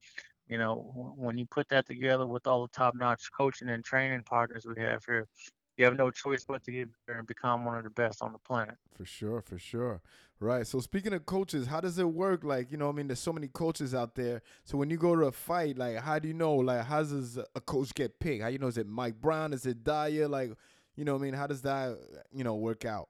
you 0.49 0.59
know, 0.59 1.15
when 1.17 1.39
you 1.39 1.47
put 1.47 1.69
that 1.69 1.87
together 1.87 2.27
with 2.27 2.47
all 2.47 2.63
the 2.63 2.73
top-notch 2.73 3.31
coaching 3.37 3.69
and 3.69 3.85
training 3.85 4.23
partners 4.23 4.67
we 4.67 4.83
have 4.83 5.05
here, 5.05 5.27
you 5.77 5.85
have 5.85 5.97
no 5.97 6.11
choice 6.11 6.45
but 6.45 6.65
to 6.65 6.73
get 6.73 6.89
better 7.07 7.19
and 7.19 7.29
become 7.29 7.65
one 7.65 7.79
of 7.79 7.85
the 7.85 7.91
best 7.91 8.23
on 8.23 8.33
the 8.33 8.39
planet. 8.39 8.75
For 8.97 9.05
sure, 9.05 9.41
for 9.41 9.59
sure. 9.59 10.01
Right. 10.41 10.67
So 10.67 10.79
speaking 10.81 11.13
of 11.13 11.27
coaches, 11.27 11.67
how 11.67 11.81
does 11.81 11.99
it 11.99 12.09
work? 12.09 12.45
Like, 12.45 12.71
you 12.71 12.79
know, 12.79 12.89
I 12.89 12.93
mean, 12.93 13.09
there's 13.09 13.19
so 13.19 13.33
many 13.33 13.49
coaches 13.49 13.95
out 13.95 14.15
there. 14.15 14.43
So 14.65 14.79
when 14.79 14.89
you 14.89 14.97
go 14.97 15.17
to 15.17 15.27
a 15.27 15.33
fight, 15.33 15.77
like, 15.77 15.99
how 15.99 16.19
do 16.19 16.29
you 16.29 16.35
know? 16.35 16.55
Like, 16.55 16.85
how 16.85 17.03
does 17.03 17.39
a 17.55 17.61
coach 17.61 17.93
get 17.95 18.19
picked? 18.21 18.43
How 18.43 18.49
you 18.49 18.59
know? 18.59 18.69
Is 18.69 18.79
it 18.79 18.87
Mike 18.87 19.21
Brown? 19.21 19.53
Is 19.53 19.67
it 19.67 19.83
Dyer? 19.83 20.29
Like, 20.29 20.53
you 20.95 21.05
know, 21.05 21.17
I 21.17 21.19
mean, 21.19 21.35
how 21.35 21.49
does 21.49 21.63
that, 21.63 21.99
you 22.33 22.45
know, 22.45 22.55
work 22.55 22.85
out? 22.85 23.09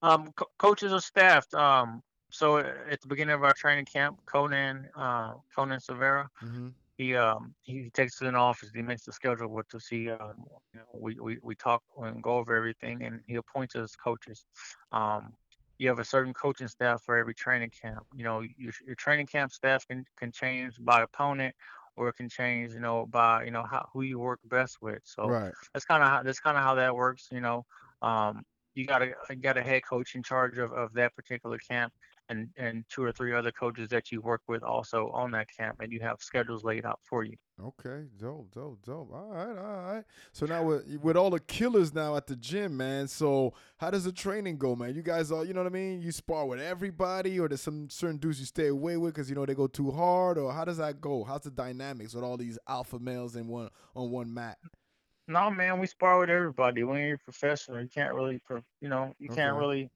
Um, 0.00 0.32
co- 0.34 0.50
coaches 0.58 0.92
are 0.92 1.00
staffed. 1.00 1.54
Um, 1.54 2.02
so 2.32 2.58
at 2.58 3.00
the 3.00 3.08
beginning 3.08 3.34
of 3.34 3.44
our 3.44 3.54
training 3.54 3.86
camp, 3.86 4.20
Conan, 4.26 4.90
uh, 4.96 5.34
Conan 5.54 5.80
Silveira, 5.80 6.28
Mm-hmm. 6.42 6.68
he 6.96 7.16
um 7.16 7.54
he 7.62 7.90
takes 7.90 8.20
it 8.22 8.26
in 8.26 8.34
office. 8.34 8.70
He 8.74 8.82
makes 8.82 9.04
the 9.04 9.12
schedule 9.12 9.48
with 9.48 9.74
us. 9.74 9.86
He 9.88 10.10
um 10.10 10.44
you 10.74 10.80
know 10.80 10.86
we 10.94 11.16
we 11.20 11.38
we 11.42 11.54
talk 11.56 11.82
and 11.98 12.22
go 12.22 12.36
over 12.36 12.54
everything, 12.56 13.02
and 13.02 13.22
he 13.26 13.36
appoints 13.36 13.76
us 13.76 13.96
coaches. 13.96 14.44
Um, 14.92 15.34
you 15.78 15.88
have 15.88 15.98
a 15.98 16.04
certain 16.04 16.34
coaching 16.34 16.68
staff 16.68 17.02
for 17.02 17.16
every 17.16 17.34
training 17.34 17.70
camp. 17.70 18.06
You 18.14 18.24
know 18.24 18.40
your 18.40 18.72
your 18.86 18.94
training 18.96 19.26
camp 19.26 19.52
staff 19.52 19.86
can 19.86 20.04
can 20.16 20.32
change 20.32 20.76
by 20.80 21.02
opponent, 21.02 21.54
or 21.96 22.08
it 22.08 22.14
can 22.16 22.28
change 22.28 22.72
you 22.74 22.80
know 22.80 23.06
by 23.06 23.44
you 23.44 23.50
know 23.50 23.64
how 23.64 23.88
who 23.92 24.02
you 24.02 24.18
work 24.18 24.40
best 24.44 24.78
with. 24.82 25.00
So 25.04 25.32
Right. 25.32 25.54
that's 25.72 25.84
kind 25.84 26.02
of 26.02 26.08
how 26.08 26.22
that's 26.22 26.40
kind 26.40 26.56
of 26.56 26.62
how 26.62 26.74
that 26.76 26.94
works. 26.94 27.28
You 27.32 27.40
know, 27.40 27.64
um, 28.02 28.42
you 28.74 28.86
got 28.86 29.02
a 29.02 29.14
you 29.30 29.36
got 29.36 29.56
a 29.56 29.62
head 29.62 29.82
coach 29.88 30.14
in 30.14 30.22
charge 30.22 30.58
of, 30.58 30.72
of 30.72 30.92
that 30.94 31.14
particular 31.14 31.58
camp, 31.58 31.92
and 32.28 32.48
and 32.56 32.84
two 32.88 33.02
or 33.02 33.12
three 33.12 33.34
other 33.34 33.52
coaches 33.52 33.88
that 33.90 34.10
you 34.10 34.20
work 34.20 34.42
with 34.48 34.62
also 34.62 35.10
on 35.10 35.30
that 35.32 35.48
camp, 35.54 35.80
and 35.80 35.92
you 35.92 36.00
have 36.00 36.16
schedules 36.20 36.64
laid 36.64 36.84
out 36.84 37.00
for 37.02 37.24
you. 37.24 37.36
Okay, 37.62 38.04
dope, 38.18 38.50
dope, 38.52 38.78
dope. 38.84 39.12
All 39.12 39.28
right, 39.30 39.58
all 39.58 39.94
right. 39.94 40.04
So 40.32 40.46
now 40.46 40.64
with 40.64 40.98
with 41.02 41.16
all 41.16 41.30
the 41.30 41.40
killers 41.40 41.94
now 41.94 42.16
at 42.16 42.26
the 42.26 42.36
gym, 42.36 42.76
man. 42.76 43.08
So 43.08 43.54
how 43.78 43.90
does 43.90 44.04
the 44.04 44.12
training 44.12 44.58
go, 44.58 44.74
man? 44.74 44.94
You 44.94 45.02
guys 45.02 45.30
all, 45.30 45.44
you 45.44 45.52
know 45.52 45.62
what 45.62 45.70
I 45.70 45.74
mean? 45.74 46.00
You 46.00 46.12
spar 46.12 46.46
with 46.46 46.60
everybody, 46.60 47.38
or 47.38 47.48
there's 47.48 47.60
some 47.60 47.88
certain 47.90 48.16
dudes 48.16 48.40
you 48.40 48.46
stay 48.46 48.68
away 48.68 48.96
with 48.96 49.14
because 49.14 49.28
you 49.28 49.36
know 49.36 49.46
they 49.46 49.54
go 49.54 49.66
too 49.66 49.90
hard, 49.90 50.38
or 50.38 50.52
how 50.52 50.64
does 50.64 50.78
that 50.78 51.00
go? 51.00 51.24
How's 51.24 51.42
the 51.42 51.50
dynamics 51.50 52.14
with 52.14 52.24
all 52.24 52.36
these 52.36 52.58
alpha 52.68 52.98
males 52.98 53.36
in 53.36 53.48
one 53.48 53.68
on 53.94 54.10
one 54.10 54.32
mat? 54.32 54.58
No, 55.28 55.50
man, 55.50 55.78
we 55.78 55.86
spar 55.86 56.18
with 56.18 56.30
everybody. 56.30 56.82
When 56.82 57.00
you're 57.00 57.14
a 57.14 57.18
professional, 57.18 57.80
you 57.80 57.88
can't 57.88 58.12
really, 58.12 58.42
you 58.80 58.88
know, 58.88 59.14
you 59.18 59.28
can't 59.28 59.56
really 59.56 59.88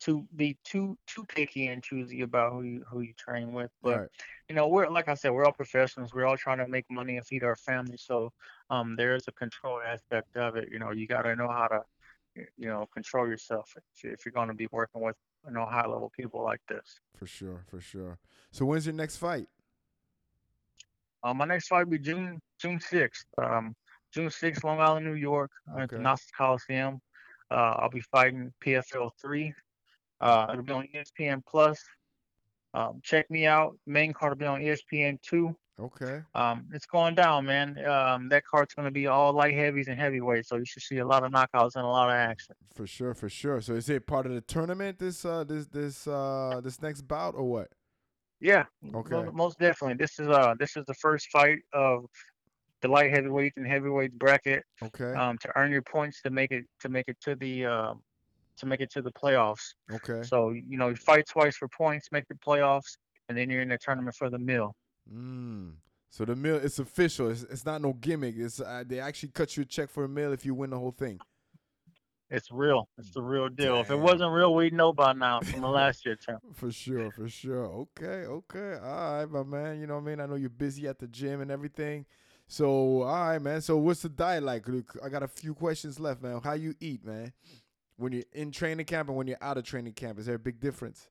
too 0.00 0.26
be 0.36 0.56
too 0.64 0.96
too 1.06 1.24
picky 1.24 1.66
and 1.68 1.82
choosy 1.82 2.22
about 2.22 2.52
who 2.52 2.62
you 2.62 2.84
who 2.88 3.00
you 3.00 3.12
train 3.14 3.52
with. 3.52 3.70
But 3.82 4.00
Right. 4.00 4.08
you 4.48 4.54
know, 4.54 4.68
we're 4.68 4.88
like 4.88 5.08
I 5.08 5.14
said, 5.14 5.30
we're 5.32 5.44
all 5.44 5.52
professionals. 5.52 6.14
We're 6.14 6.26
all 6.26 6.36
trying 6.36 6.58
to 6.58 6.68
make 6.68 6.86
money 6.90 7.16
and 7.16 7.26
feed 7.26 7.42
our 7.44 7.56
families. 7.56 8.02
So 8.02 8.32
um, 8.70 8.96
there 8.96 9.14
is 9.14 9.26
a 9.28 9.32
control 9.32 9.80
aspect 9.80 10.36
of 10.36 10.56
it. 10.56 10.68
You 10.70 10.78
know, 10.78 10.92
you 10.92 11.06
got 11.06 11.22
to 11.22 11.34
know 11.36 11.48
how 11.48 11.66
to, 11.68 11.82
you 12.34 12.68
know, 12.68 12.86
control 12.94 13.26
yourself 13.28 13.72
if 13.76 14.04
you- 14.04 14.10
if 14.12 14.24
you're 14.24 14.32
going 14.32 14.48
to 14.48 14.54
be 14.54 14.68
working 14.70 15.00
with 15.02 15.16
you 15.46 15.52
know 15.52 15.64
high 15.66 15.86
level 15.86 16.10
people 16.16 16.42
like 16.42 16.60
this. 16.68 17.00
For 17.16 17.26
sure, 17.26 17.64
for 17.68 17.80
sure. 17.80 18.18
So 18.50 18.64
when's 18.64 18.86
your 18.86 18.94
next 18.94 19.16
fight? 19.16 19.48
Um, 21.22 21.38
my 21.38 21.44
next 21.44 21.68
fight 21.68 21.84
will 21.84 21.92
be 21.92 21.98
June 21.98 22.40
June 22.60 22.78
sixth. 22.80 23.26
Um, 23.38 23.74
June 24.12 24.30
sixth, 24.30 24.64
Long 24.64 24.80
Island, 24.80 25.04
New 25.06 25.14
York, 25.14 25.50
at 25.76 25.88
the 25.90 25.96
Okay. 25.96 26.02
Nassau 26.02 26.24
Coliseum. 26.36 27.00
Uh, 27.50 27.74
I'll 27.78 27.90
be 27.90 28.00
fighting 28.00 28.52
PFL 28.60 29.10
three. 29.20 29.52
Uh, 30.20 30.46
it'll 30.52 30.64
be 30.64 30.72
on 30.72 30.88
ESPN 30.94 31.42
Plus. 31.46 31.82
Um, 32.74 33.00
check 33.02 33.30
me 33.30 33.46
out. 33.46 33.76
Main 33.86 34.12
card 34.12 34.32
will 34.32 34.38
be 34.38 34.46
on 34.46 34.60
ESPN 34.60 35.20
two. 35.22 35.56
Okay. 35.80 36.20
Um, 36.34 36.66
it's 36.72 36.86
going 36.86 37.14
down, 37.14 37.46
man. 37.46 37.78
Um, 37.86 38.28
that 38.30 38.44
card's 38.44 38.74
gonna 38.74 38.90
be 38.90 39.06
all 39.06 39.32
light 39.32 39.54
heavies 39.54 39.86
and 39.88 39.98
heavyweights, 39.98 40.48
so 40.48 40.56
you 40.56 40.64
should 40.64 40.82
see 40.82 40.98
a 40.98 41.06
lot 41.06 41.22
of 41.22 41.30
knockouts 41.30 41.76
and 41.76 41.84
a 41.84 41.88
lot 41.88 42.08
of 42.08 42.14
action. 42.14 42.56
For 42.74 42.86
sure, 42.86 43.14
for 43.14 43.28
sure. 43.28 43.60
So 43.60 43.74
is 43.74 43.88
it 43.88 44.06
part 44.06 44.26
of 44.26 44.32
the 44.32 44.40
tournament 44.40 44.98
this 44.98 45.24
uh 45.24 45.44
this 45.44 45.66
this 45.68 46.06
uh 46.08 46.60
this 46.62 46.82
next 46.82 47.02
bout 47.02 47.34
or 47.36 47.44
what? 47.44 47.68
Yeah, 48.40 48.64
Okay. 48.94 49.14
mo- 49.14 49.32
most 49.32 49.58
definitely. 49.58 49.96
This 49.96 50.18
is 50.18 50.28
uh 50.28 50.54
this 50.58 50.76
is 50.76 50.84
the 50.86 50.94
first 50.94 51.28
fight 51.30 51.58
of 51.72 52.06
the 52.82 52.88
light 52.88 53.10
heavyweight 53.12 53.52
and 53.56 53.66
heavyweight 53.66 54.16
bracket 54.18 54.62
Okay. 54.82 55.12
um, 55.14 55.36
to 55.38 55.50
earn 55.56 55.72
your 55.72 55.82
points 55.82 56.22
to 56.22 56.30
make 56.30 56.50
it 56.52 56.64
to 56.80 56.88
make 56.88 57.06
it 57.08 57.16
to 57.22 57.34
the 57.36 57.66
uh, 57.66 57.94
to 58.58 58.66
make 58.66 58.80
it 58.80 58.90
to 58.92 59.02
the 59.02 59.12
playoffs. 59.12 59.74
okay. 59.92 60.22
So 60.22 60.50
you 60.50 60.78
know 60.78 60.88
you 60.88 60.96
fight 60.96 61.26
twice 61.26 61.56
for 61.56 61.68
points, 61.68 62.08
make 62.12 62.26
the 62.28 62.34
playoffs, 62.34 62.96
and 63.28 63.36
then 63.36 63.50
you're 63.50 63.62
in 63.62 63.68
the 63.68 63.78
tournament 63.78 64.16
for 64.16 64.30
the 64.30 64.38
mill. 64.38 64.74
Mm. 65.12 65.72
So 66.10 66.24
the 66.24 66.36
meal 66.36 66.56
it's 66.56 66.78
official. 66.78 67.30
It's, 67.30 67.42
it's 67.44 67.64
not 67.64 67.82
no 67.82 67.92
gimmick. 67.92 68.34
It's 68.36 68.60
uh, 68.60 68.84
they 68.86 69.00
actually 69.00 69.30
cut 69.30 69.56
you 69.56 69.62
a 69.62 69.66
check 69.66 69.90
for 69.90 70.04
a 70.04 70.08
meal 70.08 70.32
if 70.32 70.44
you 70.44 70.54
win 70.54 70.70
the 70.70 70.78
whole 70.78 70.92
thing. 70.92 71.18
It's 72.30 72.50
real. 72.50 72.88
It's 72.98 73.12
the 73.12 73.22
real 73.22 73.48
deal. 73.48 73.80
If 73.80 73.90
it 73.90 73.98
wasn't 73.98 74.32
real, 74.32 74.54
we'd 74.54 74.74
know 74.74 74.92
by 74.92 75.14
now 75.14 75.40
from 75.44 75.62
the 75.62 75.68
last 75.68 76.04
year 76.04 76.16
term. 76.16 76.38
For 76.52 76.70
sure, 76.70 77.10
for 77.10 77.28
sure. 77.28 77.66
Okay, 77.66 78.26
okay. 78.26 78.78
All 78.82 79.18
right, 79.18 79.30
my 79.30 79.42
man. 79.42 79.80
You 79.80 79.86
know 79.86 79.94
what 79.94 80.02
I 80.02 80.04
mean? 80.04 80.20
I 80.20 80.26
know 80.26 80.34
you're 80.34 80.50
busy 80.50 80.86
at 80.88 80.98
the 80.98 81.06
gym 81.06 81.40
and 81.40 81.50
everything. 81.50 82.04
So, 82.46 83.02
all 83.02 83.28
right, 83.28 83.40
man. 83.40 83.60
So, 83.62 83.78
what's 83.78 84.02
the 84.02 84.10
diet 84.10 84.42
like? 84.42 84.68
Look, 84.68 84.98
I 85.02 85.08
got 85.08 85.22
a 85.22 85.28
few 85.28 85.54
questions 85.54 85.98
left, 85.98 86.22
man. 86.22 86.40
How 86.42 86.52
you 86.52 86.74
eat, 86.80 87.04
man? 87.04 87.32
When 87.98 88.12
you're 88.12 88.22
in 88.32 88.52
training 88.52 88.86
camp 88.86 89.08
and 89.08 89.18
when 89.18 89.26
you're 89.26 89.42
out 89.42 89.58
of 89.58 89.64
training 89.64 89.92
camp, 89.94 90.20
is 90.20 90.26
there 90.26 90.36
a 90.36 90.38
big 90.38 90.60
difference? 90.60 91.08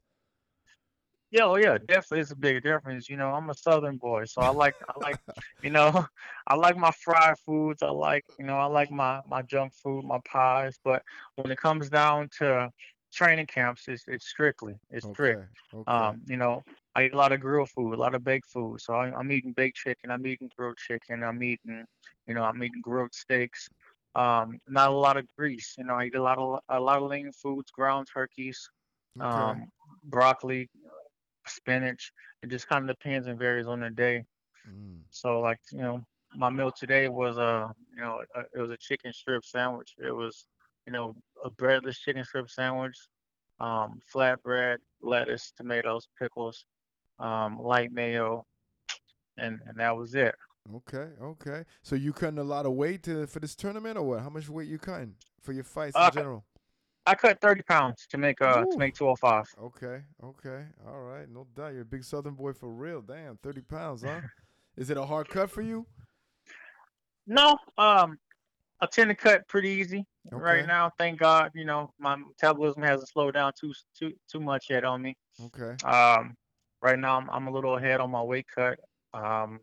Yeah, 1.30 1.44
oh 1.44 1.56
yeah, 1.58 1.78
definitely 1.78 2.22
it's 2.22 2.32
a 2.32 2.36
big 2.38 2.64
difference. 2.64 3.10
You 3.10 3.18
know, 3.18 3.32
I'm 3.32 3.50
a 3.50 3.54
southern 3.54 3.98
boy, 3.98 4.24
so 4.24 4.42
I 4.42 4.50
like 4.50 4.76
I 4.88 4.94
like 5.02 5.20
you 5.62 5.70
know, 5.70 6.06
I 6.48 6.56
like 6.56 6.78
my 6.78 6.92
fried 6.92 7.38
foods. 7.40 7.84
I 7.84 7.90
like, 7.90 8.24
you 8.40 8.46
know, 8.46 8.58
I 8.58 8.66
like 8.66 8.90
my 8.92 9.22
my 9.28 9.42
junk 9.42 9.74
food, 9.74 10.06
my 10.06 10.20
pies, 10.26 10.80
but 10.82 11.04
when 11.36 11.52
it 11.52 11.58
comes 11.58 11.90
down 11.90 12.30
to 12.40 12.72
training 13.12 13.48
camps, 13.48 13.90
it's 13.90 14.06
it's 14.08 14.26
strictly. 14.26 14.76
It's 14.90 15.06
strict. 15.08 15.44
Okay. 15.74 15.82
Okay. 15.82 15.92
Um, 15.92 16.22
you 16.28 16.38
know, 16.38 16.64
I 16.96 17.06
eat 17.06 17.14
a 17.14 17.18
lot 17.18 17.34
of 17.34 17.42
grilled 17.42 17.70
food, 17.72 17.94
a 17.94 17.98
lot 17.98 18.16
of 18.16 18.24
baked 18.24 18.48
food. 18.50 18.80
So 18.80 18.94
I'm 18.94 19.30
eating 19.32 19.52
baked 19.52 19.78
chicken, 19.78 20.10
I'm 20.12 20.26
eating 20.26 20.50
grilled 20.58 20.78
chicken, 20.78 21.24
I'm 21.24 21.44
eating, 21.44 21.86
you 22.26 22.34
know, 22.34 22.44
I'm 22.44 22.64
eating 22.64 22.82
grilled 22.82 23.14
steaks. 23.14 23.68
Um, 24.16 24.60
not 24.68 24.90
a 24.90 24.94
lot 24.94 25.18
of 25.18 25.26
grease. 25.38 25.76
You 25.78 25.86
know, 25.86 25.96
I 25.96 26.06
eat 26.06 26.16
a 26.16 26.22
lot 26.22 26.38
of 26.40 26.60
a 26.70 26.80
lot 26.80 27.02
of 27.02 27.10
lean 27.10 27.32
foods, 27.32 27.72
ground 27.72 28.08
turkeys, 28.12 28.70
okay. 29.20 29.28
um, 29.28 29.68
broccoli, 30.06 30.70
spinach. 31.46 32.12
It 32.42 32.50
just 32.50 32.68
kind 32.68 32.90
of 32.90 32.96
depends 32.98 33.28
and 33.28 33.38
varies 33.38 33.68
on 33.68 33.82
the 33.82 33.90
day. 33.90 34.26
Mm. 34.68 35.02
So 35.10 35.40
like, 35.40 35.60
you 35.72 35.80
know, 35.80 36.02
my 36.36 36.50
meal 36.50 36.72
today 36.72 37.08
was 37.10 37.38
a, 37.38 37.72
you 37.96 38.02
know, 38.02 38.22
a, 38.36 38.42
it 38.56 38.60
was 38.62 38.72
a 38.72 38.78
chicken 38.78 39.14
strip 39.14 39.46
sandwich. 39.46 39.94
It 39.98 40.12
was, 40.12 40.48
you 40.86 40.94
know, 40.94 41.16
a 41.44 41.50
breadless 41.50 42.00
chicken 42.00 42.24
strip 42.24 42.50
sandwich, 42.50 42.98
um, 43.60 44.00
flatbread, 44.14 44.78
lettuce, 45.02 45.52
tomatoes, 45.56 46.08
pickles, 46.20 46.66
um, 47.20 47.60
light 47.60 47.92
mayo, 47.92 48.46
and 49.38 49.60
and 49.68 49.78
that 49.78 49.96
was 49.96 50.16
it. 50.16 50.36
Okay. 50.76 51.10
Okay. 51.22 51.64
So 51.82 51.96
you 51.96 52.14
cutting 52.14 52.40
a 52.40 52.44
lot 52.44 52.66
of 52.66 52.74
weight 52.74 53.04
to, 53.04 53.28
for 53.28 53.40
this 53.40 53.56
tournament, 53.56 53.98
or 53.98 54.04
what? 54.04 54.22
How 54.22 54.30
much 54.30 54.50
weight 54.50 54.68
you 54.68 54.78
cutting 54.78 55.16
for 55.42 55.54
your 55.54 55.64
fights 55.64 55.96
Uh, 55.96 56.10
in 56.12 56.20
general? 56.20 56.46
I 57.06 57.16
cut 57.16 57.40
30 57.40 57.62
pounds 57.62 58.06
to 58.10 58.18
make 58.18 58.42
uh 58.42 58.64
Ooh. 58.64 58.72
to 58.74 58.78
make 58.78 58.94
205. 58.96 59.46
Okay, 59.64 60.02
okay, 60.22 60.66
all 60.86 61.02
right, 61.04 61.30
no 61.30 61.48
doubt. 61.56 61.72
You're 61.72 61.84
a 61.84 61.86
big 61.86 62.04
Southern 62.04 62.34
boy 62.34 62.52
for 62.52 62.70
real. 62.70 63.02
Damn, 63.02 63.38
thirty 63.38 63.62
pounds, 63.62 64.04
huh? 64.04 64.20
Is 64.78 64.90
it 64.90 64.98
a 64.98 65.06
hard 65.06 65.30
cut 65.30 65.50
for 65.50 65.62
you? 65.62 65.86
No, 67.26 67.58
um, 67.78 68.18
I 68.82 68.86
tend 68.88 69.10
to 69.10 69.16
cut 69.16 69.48
pretty 69.48 69.70
easy 69.70 70.06
Okay. 70.28 70.40
right 70.40 70.68
now. 70.68 70.92
Thank 70.98 71.20
God, 71.20 71.52
you 71.56 71.64
know, 71.66 71.92
my 71.98 72.16
metabolism 72.18 72.84
hasn't 72.84 73.10
slowed 73.10 73.36
down 73.36 73.54
too 73.60 73.74
too 73.98 74.12
too 74.30 74.40
much 74.42 74.70
yet 74.70 74.84
on 74.84 75.02
me. 75.02 75.16
Okay, 75.46 75.76
Um, 75.86 76.36
right 76.82 77.00
now 77.00 77.18
I'm, 77.18 77.30
I'm 77.30 77.48
a 77.48 77.52
little 77.52 77.78
ahead 77.78 78.02
on 78.02 78.12
my 78.12 78.22
weight 78.22 78.48
cut. 78.54 78.80
Um, 79.14 79.62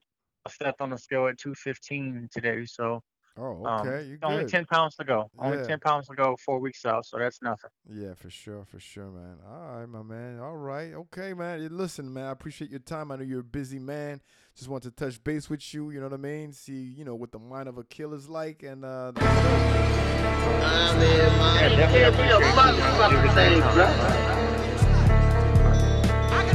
stepped 0.51 0.81
on 0.81 0.91
the 0.91 0.99
scale 0.99 1.27
at 1.27 1.39
215 1.39 2.29
today. 2.33 2.65
So, 2.67 3.03
oh, 3.39 3.65
um, 3.65 3.87
okay. 3.87 4.13
Um, 4.13 4.19
only 4.31 4.43
good. 4.45 4.51
10 4.51 4.67
pounds 4.67 4.97
to 4.97 5.05
go. 5.05 5.31
Only 5.39 5.59
yeah. 5.59 5.65
10 5.65 5.81
pounds 5.81 6.09
to 6.09 6.15
go, 6.15 6.37
four 6.45 6.59
weeks 6.61 6.85
out. 6.85 7.07
So 7.07 7.19
that's 7.19 7.41
nothing. 7.43 7.71
Yeah, 7.91 8.15
for 8.15 8.31
sure. 8.31 8.65
For 8.65 8.79
sure, 8.79 9.11
man. 9.11 9.39
All 9.49 9.81
right, 9.81 9.89
my 9.89 10.03
man. 10.03 10.41
All 10.41 10.57
right. 10.57 10.93
Okay, 10.93 11.33
man. 11.35 11.69
Listen, 11.77 12.13
man, 12.13 12.27
I 12.27 12.31
appreciate 12.31 12.71
your 12.71 12.81
time. 12.81 13.11
I 13.11 13.17
know 13.17 13.23
you're 13.25 13.41
a 13.41 13.45
busy 13.45 13.79
man. 13.79 14.21
Just 14.55 14.69
want 14.69 14.83
to 14.85 14.91
touch 14.91 15.23
base 15.25 15.49
with 15.51 15.73
you. 15.75 15.91
You 15.91 16.01
know 16.01 16.07
what 16.07 16.15
I 16.15 16.19
mean? 16.19 16.53
See, 16.53 16.73
you 16.75 17.05
know, 17.05 17.15
what 17.15 17.33
the 17.33 17.39
mind 17.39 17.69
of 17.69 17.79
a 17.79 17.85
killer's 17.85 18.29
like. 18.29 18.63
And, 18.63 18.85
uh, 18.85 19.13
the- 19.13 19.21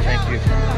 Thank 0.01 0.29
you. 0.31 0.68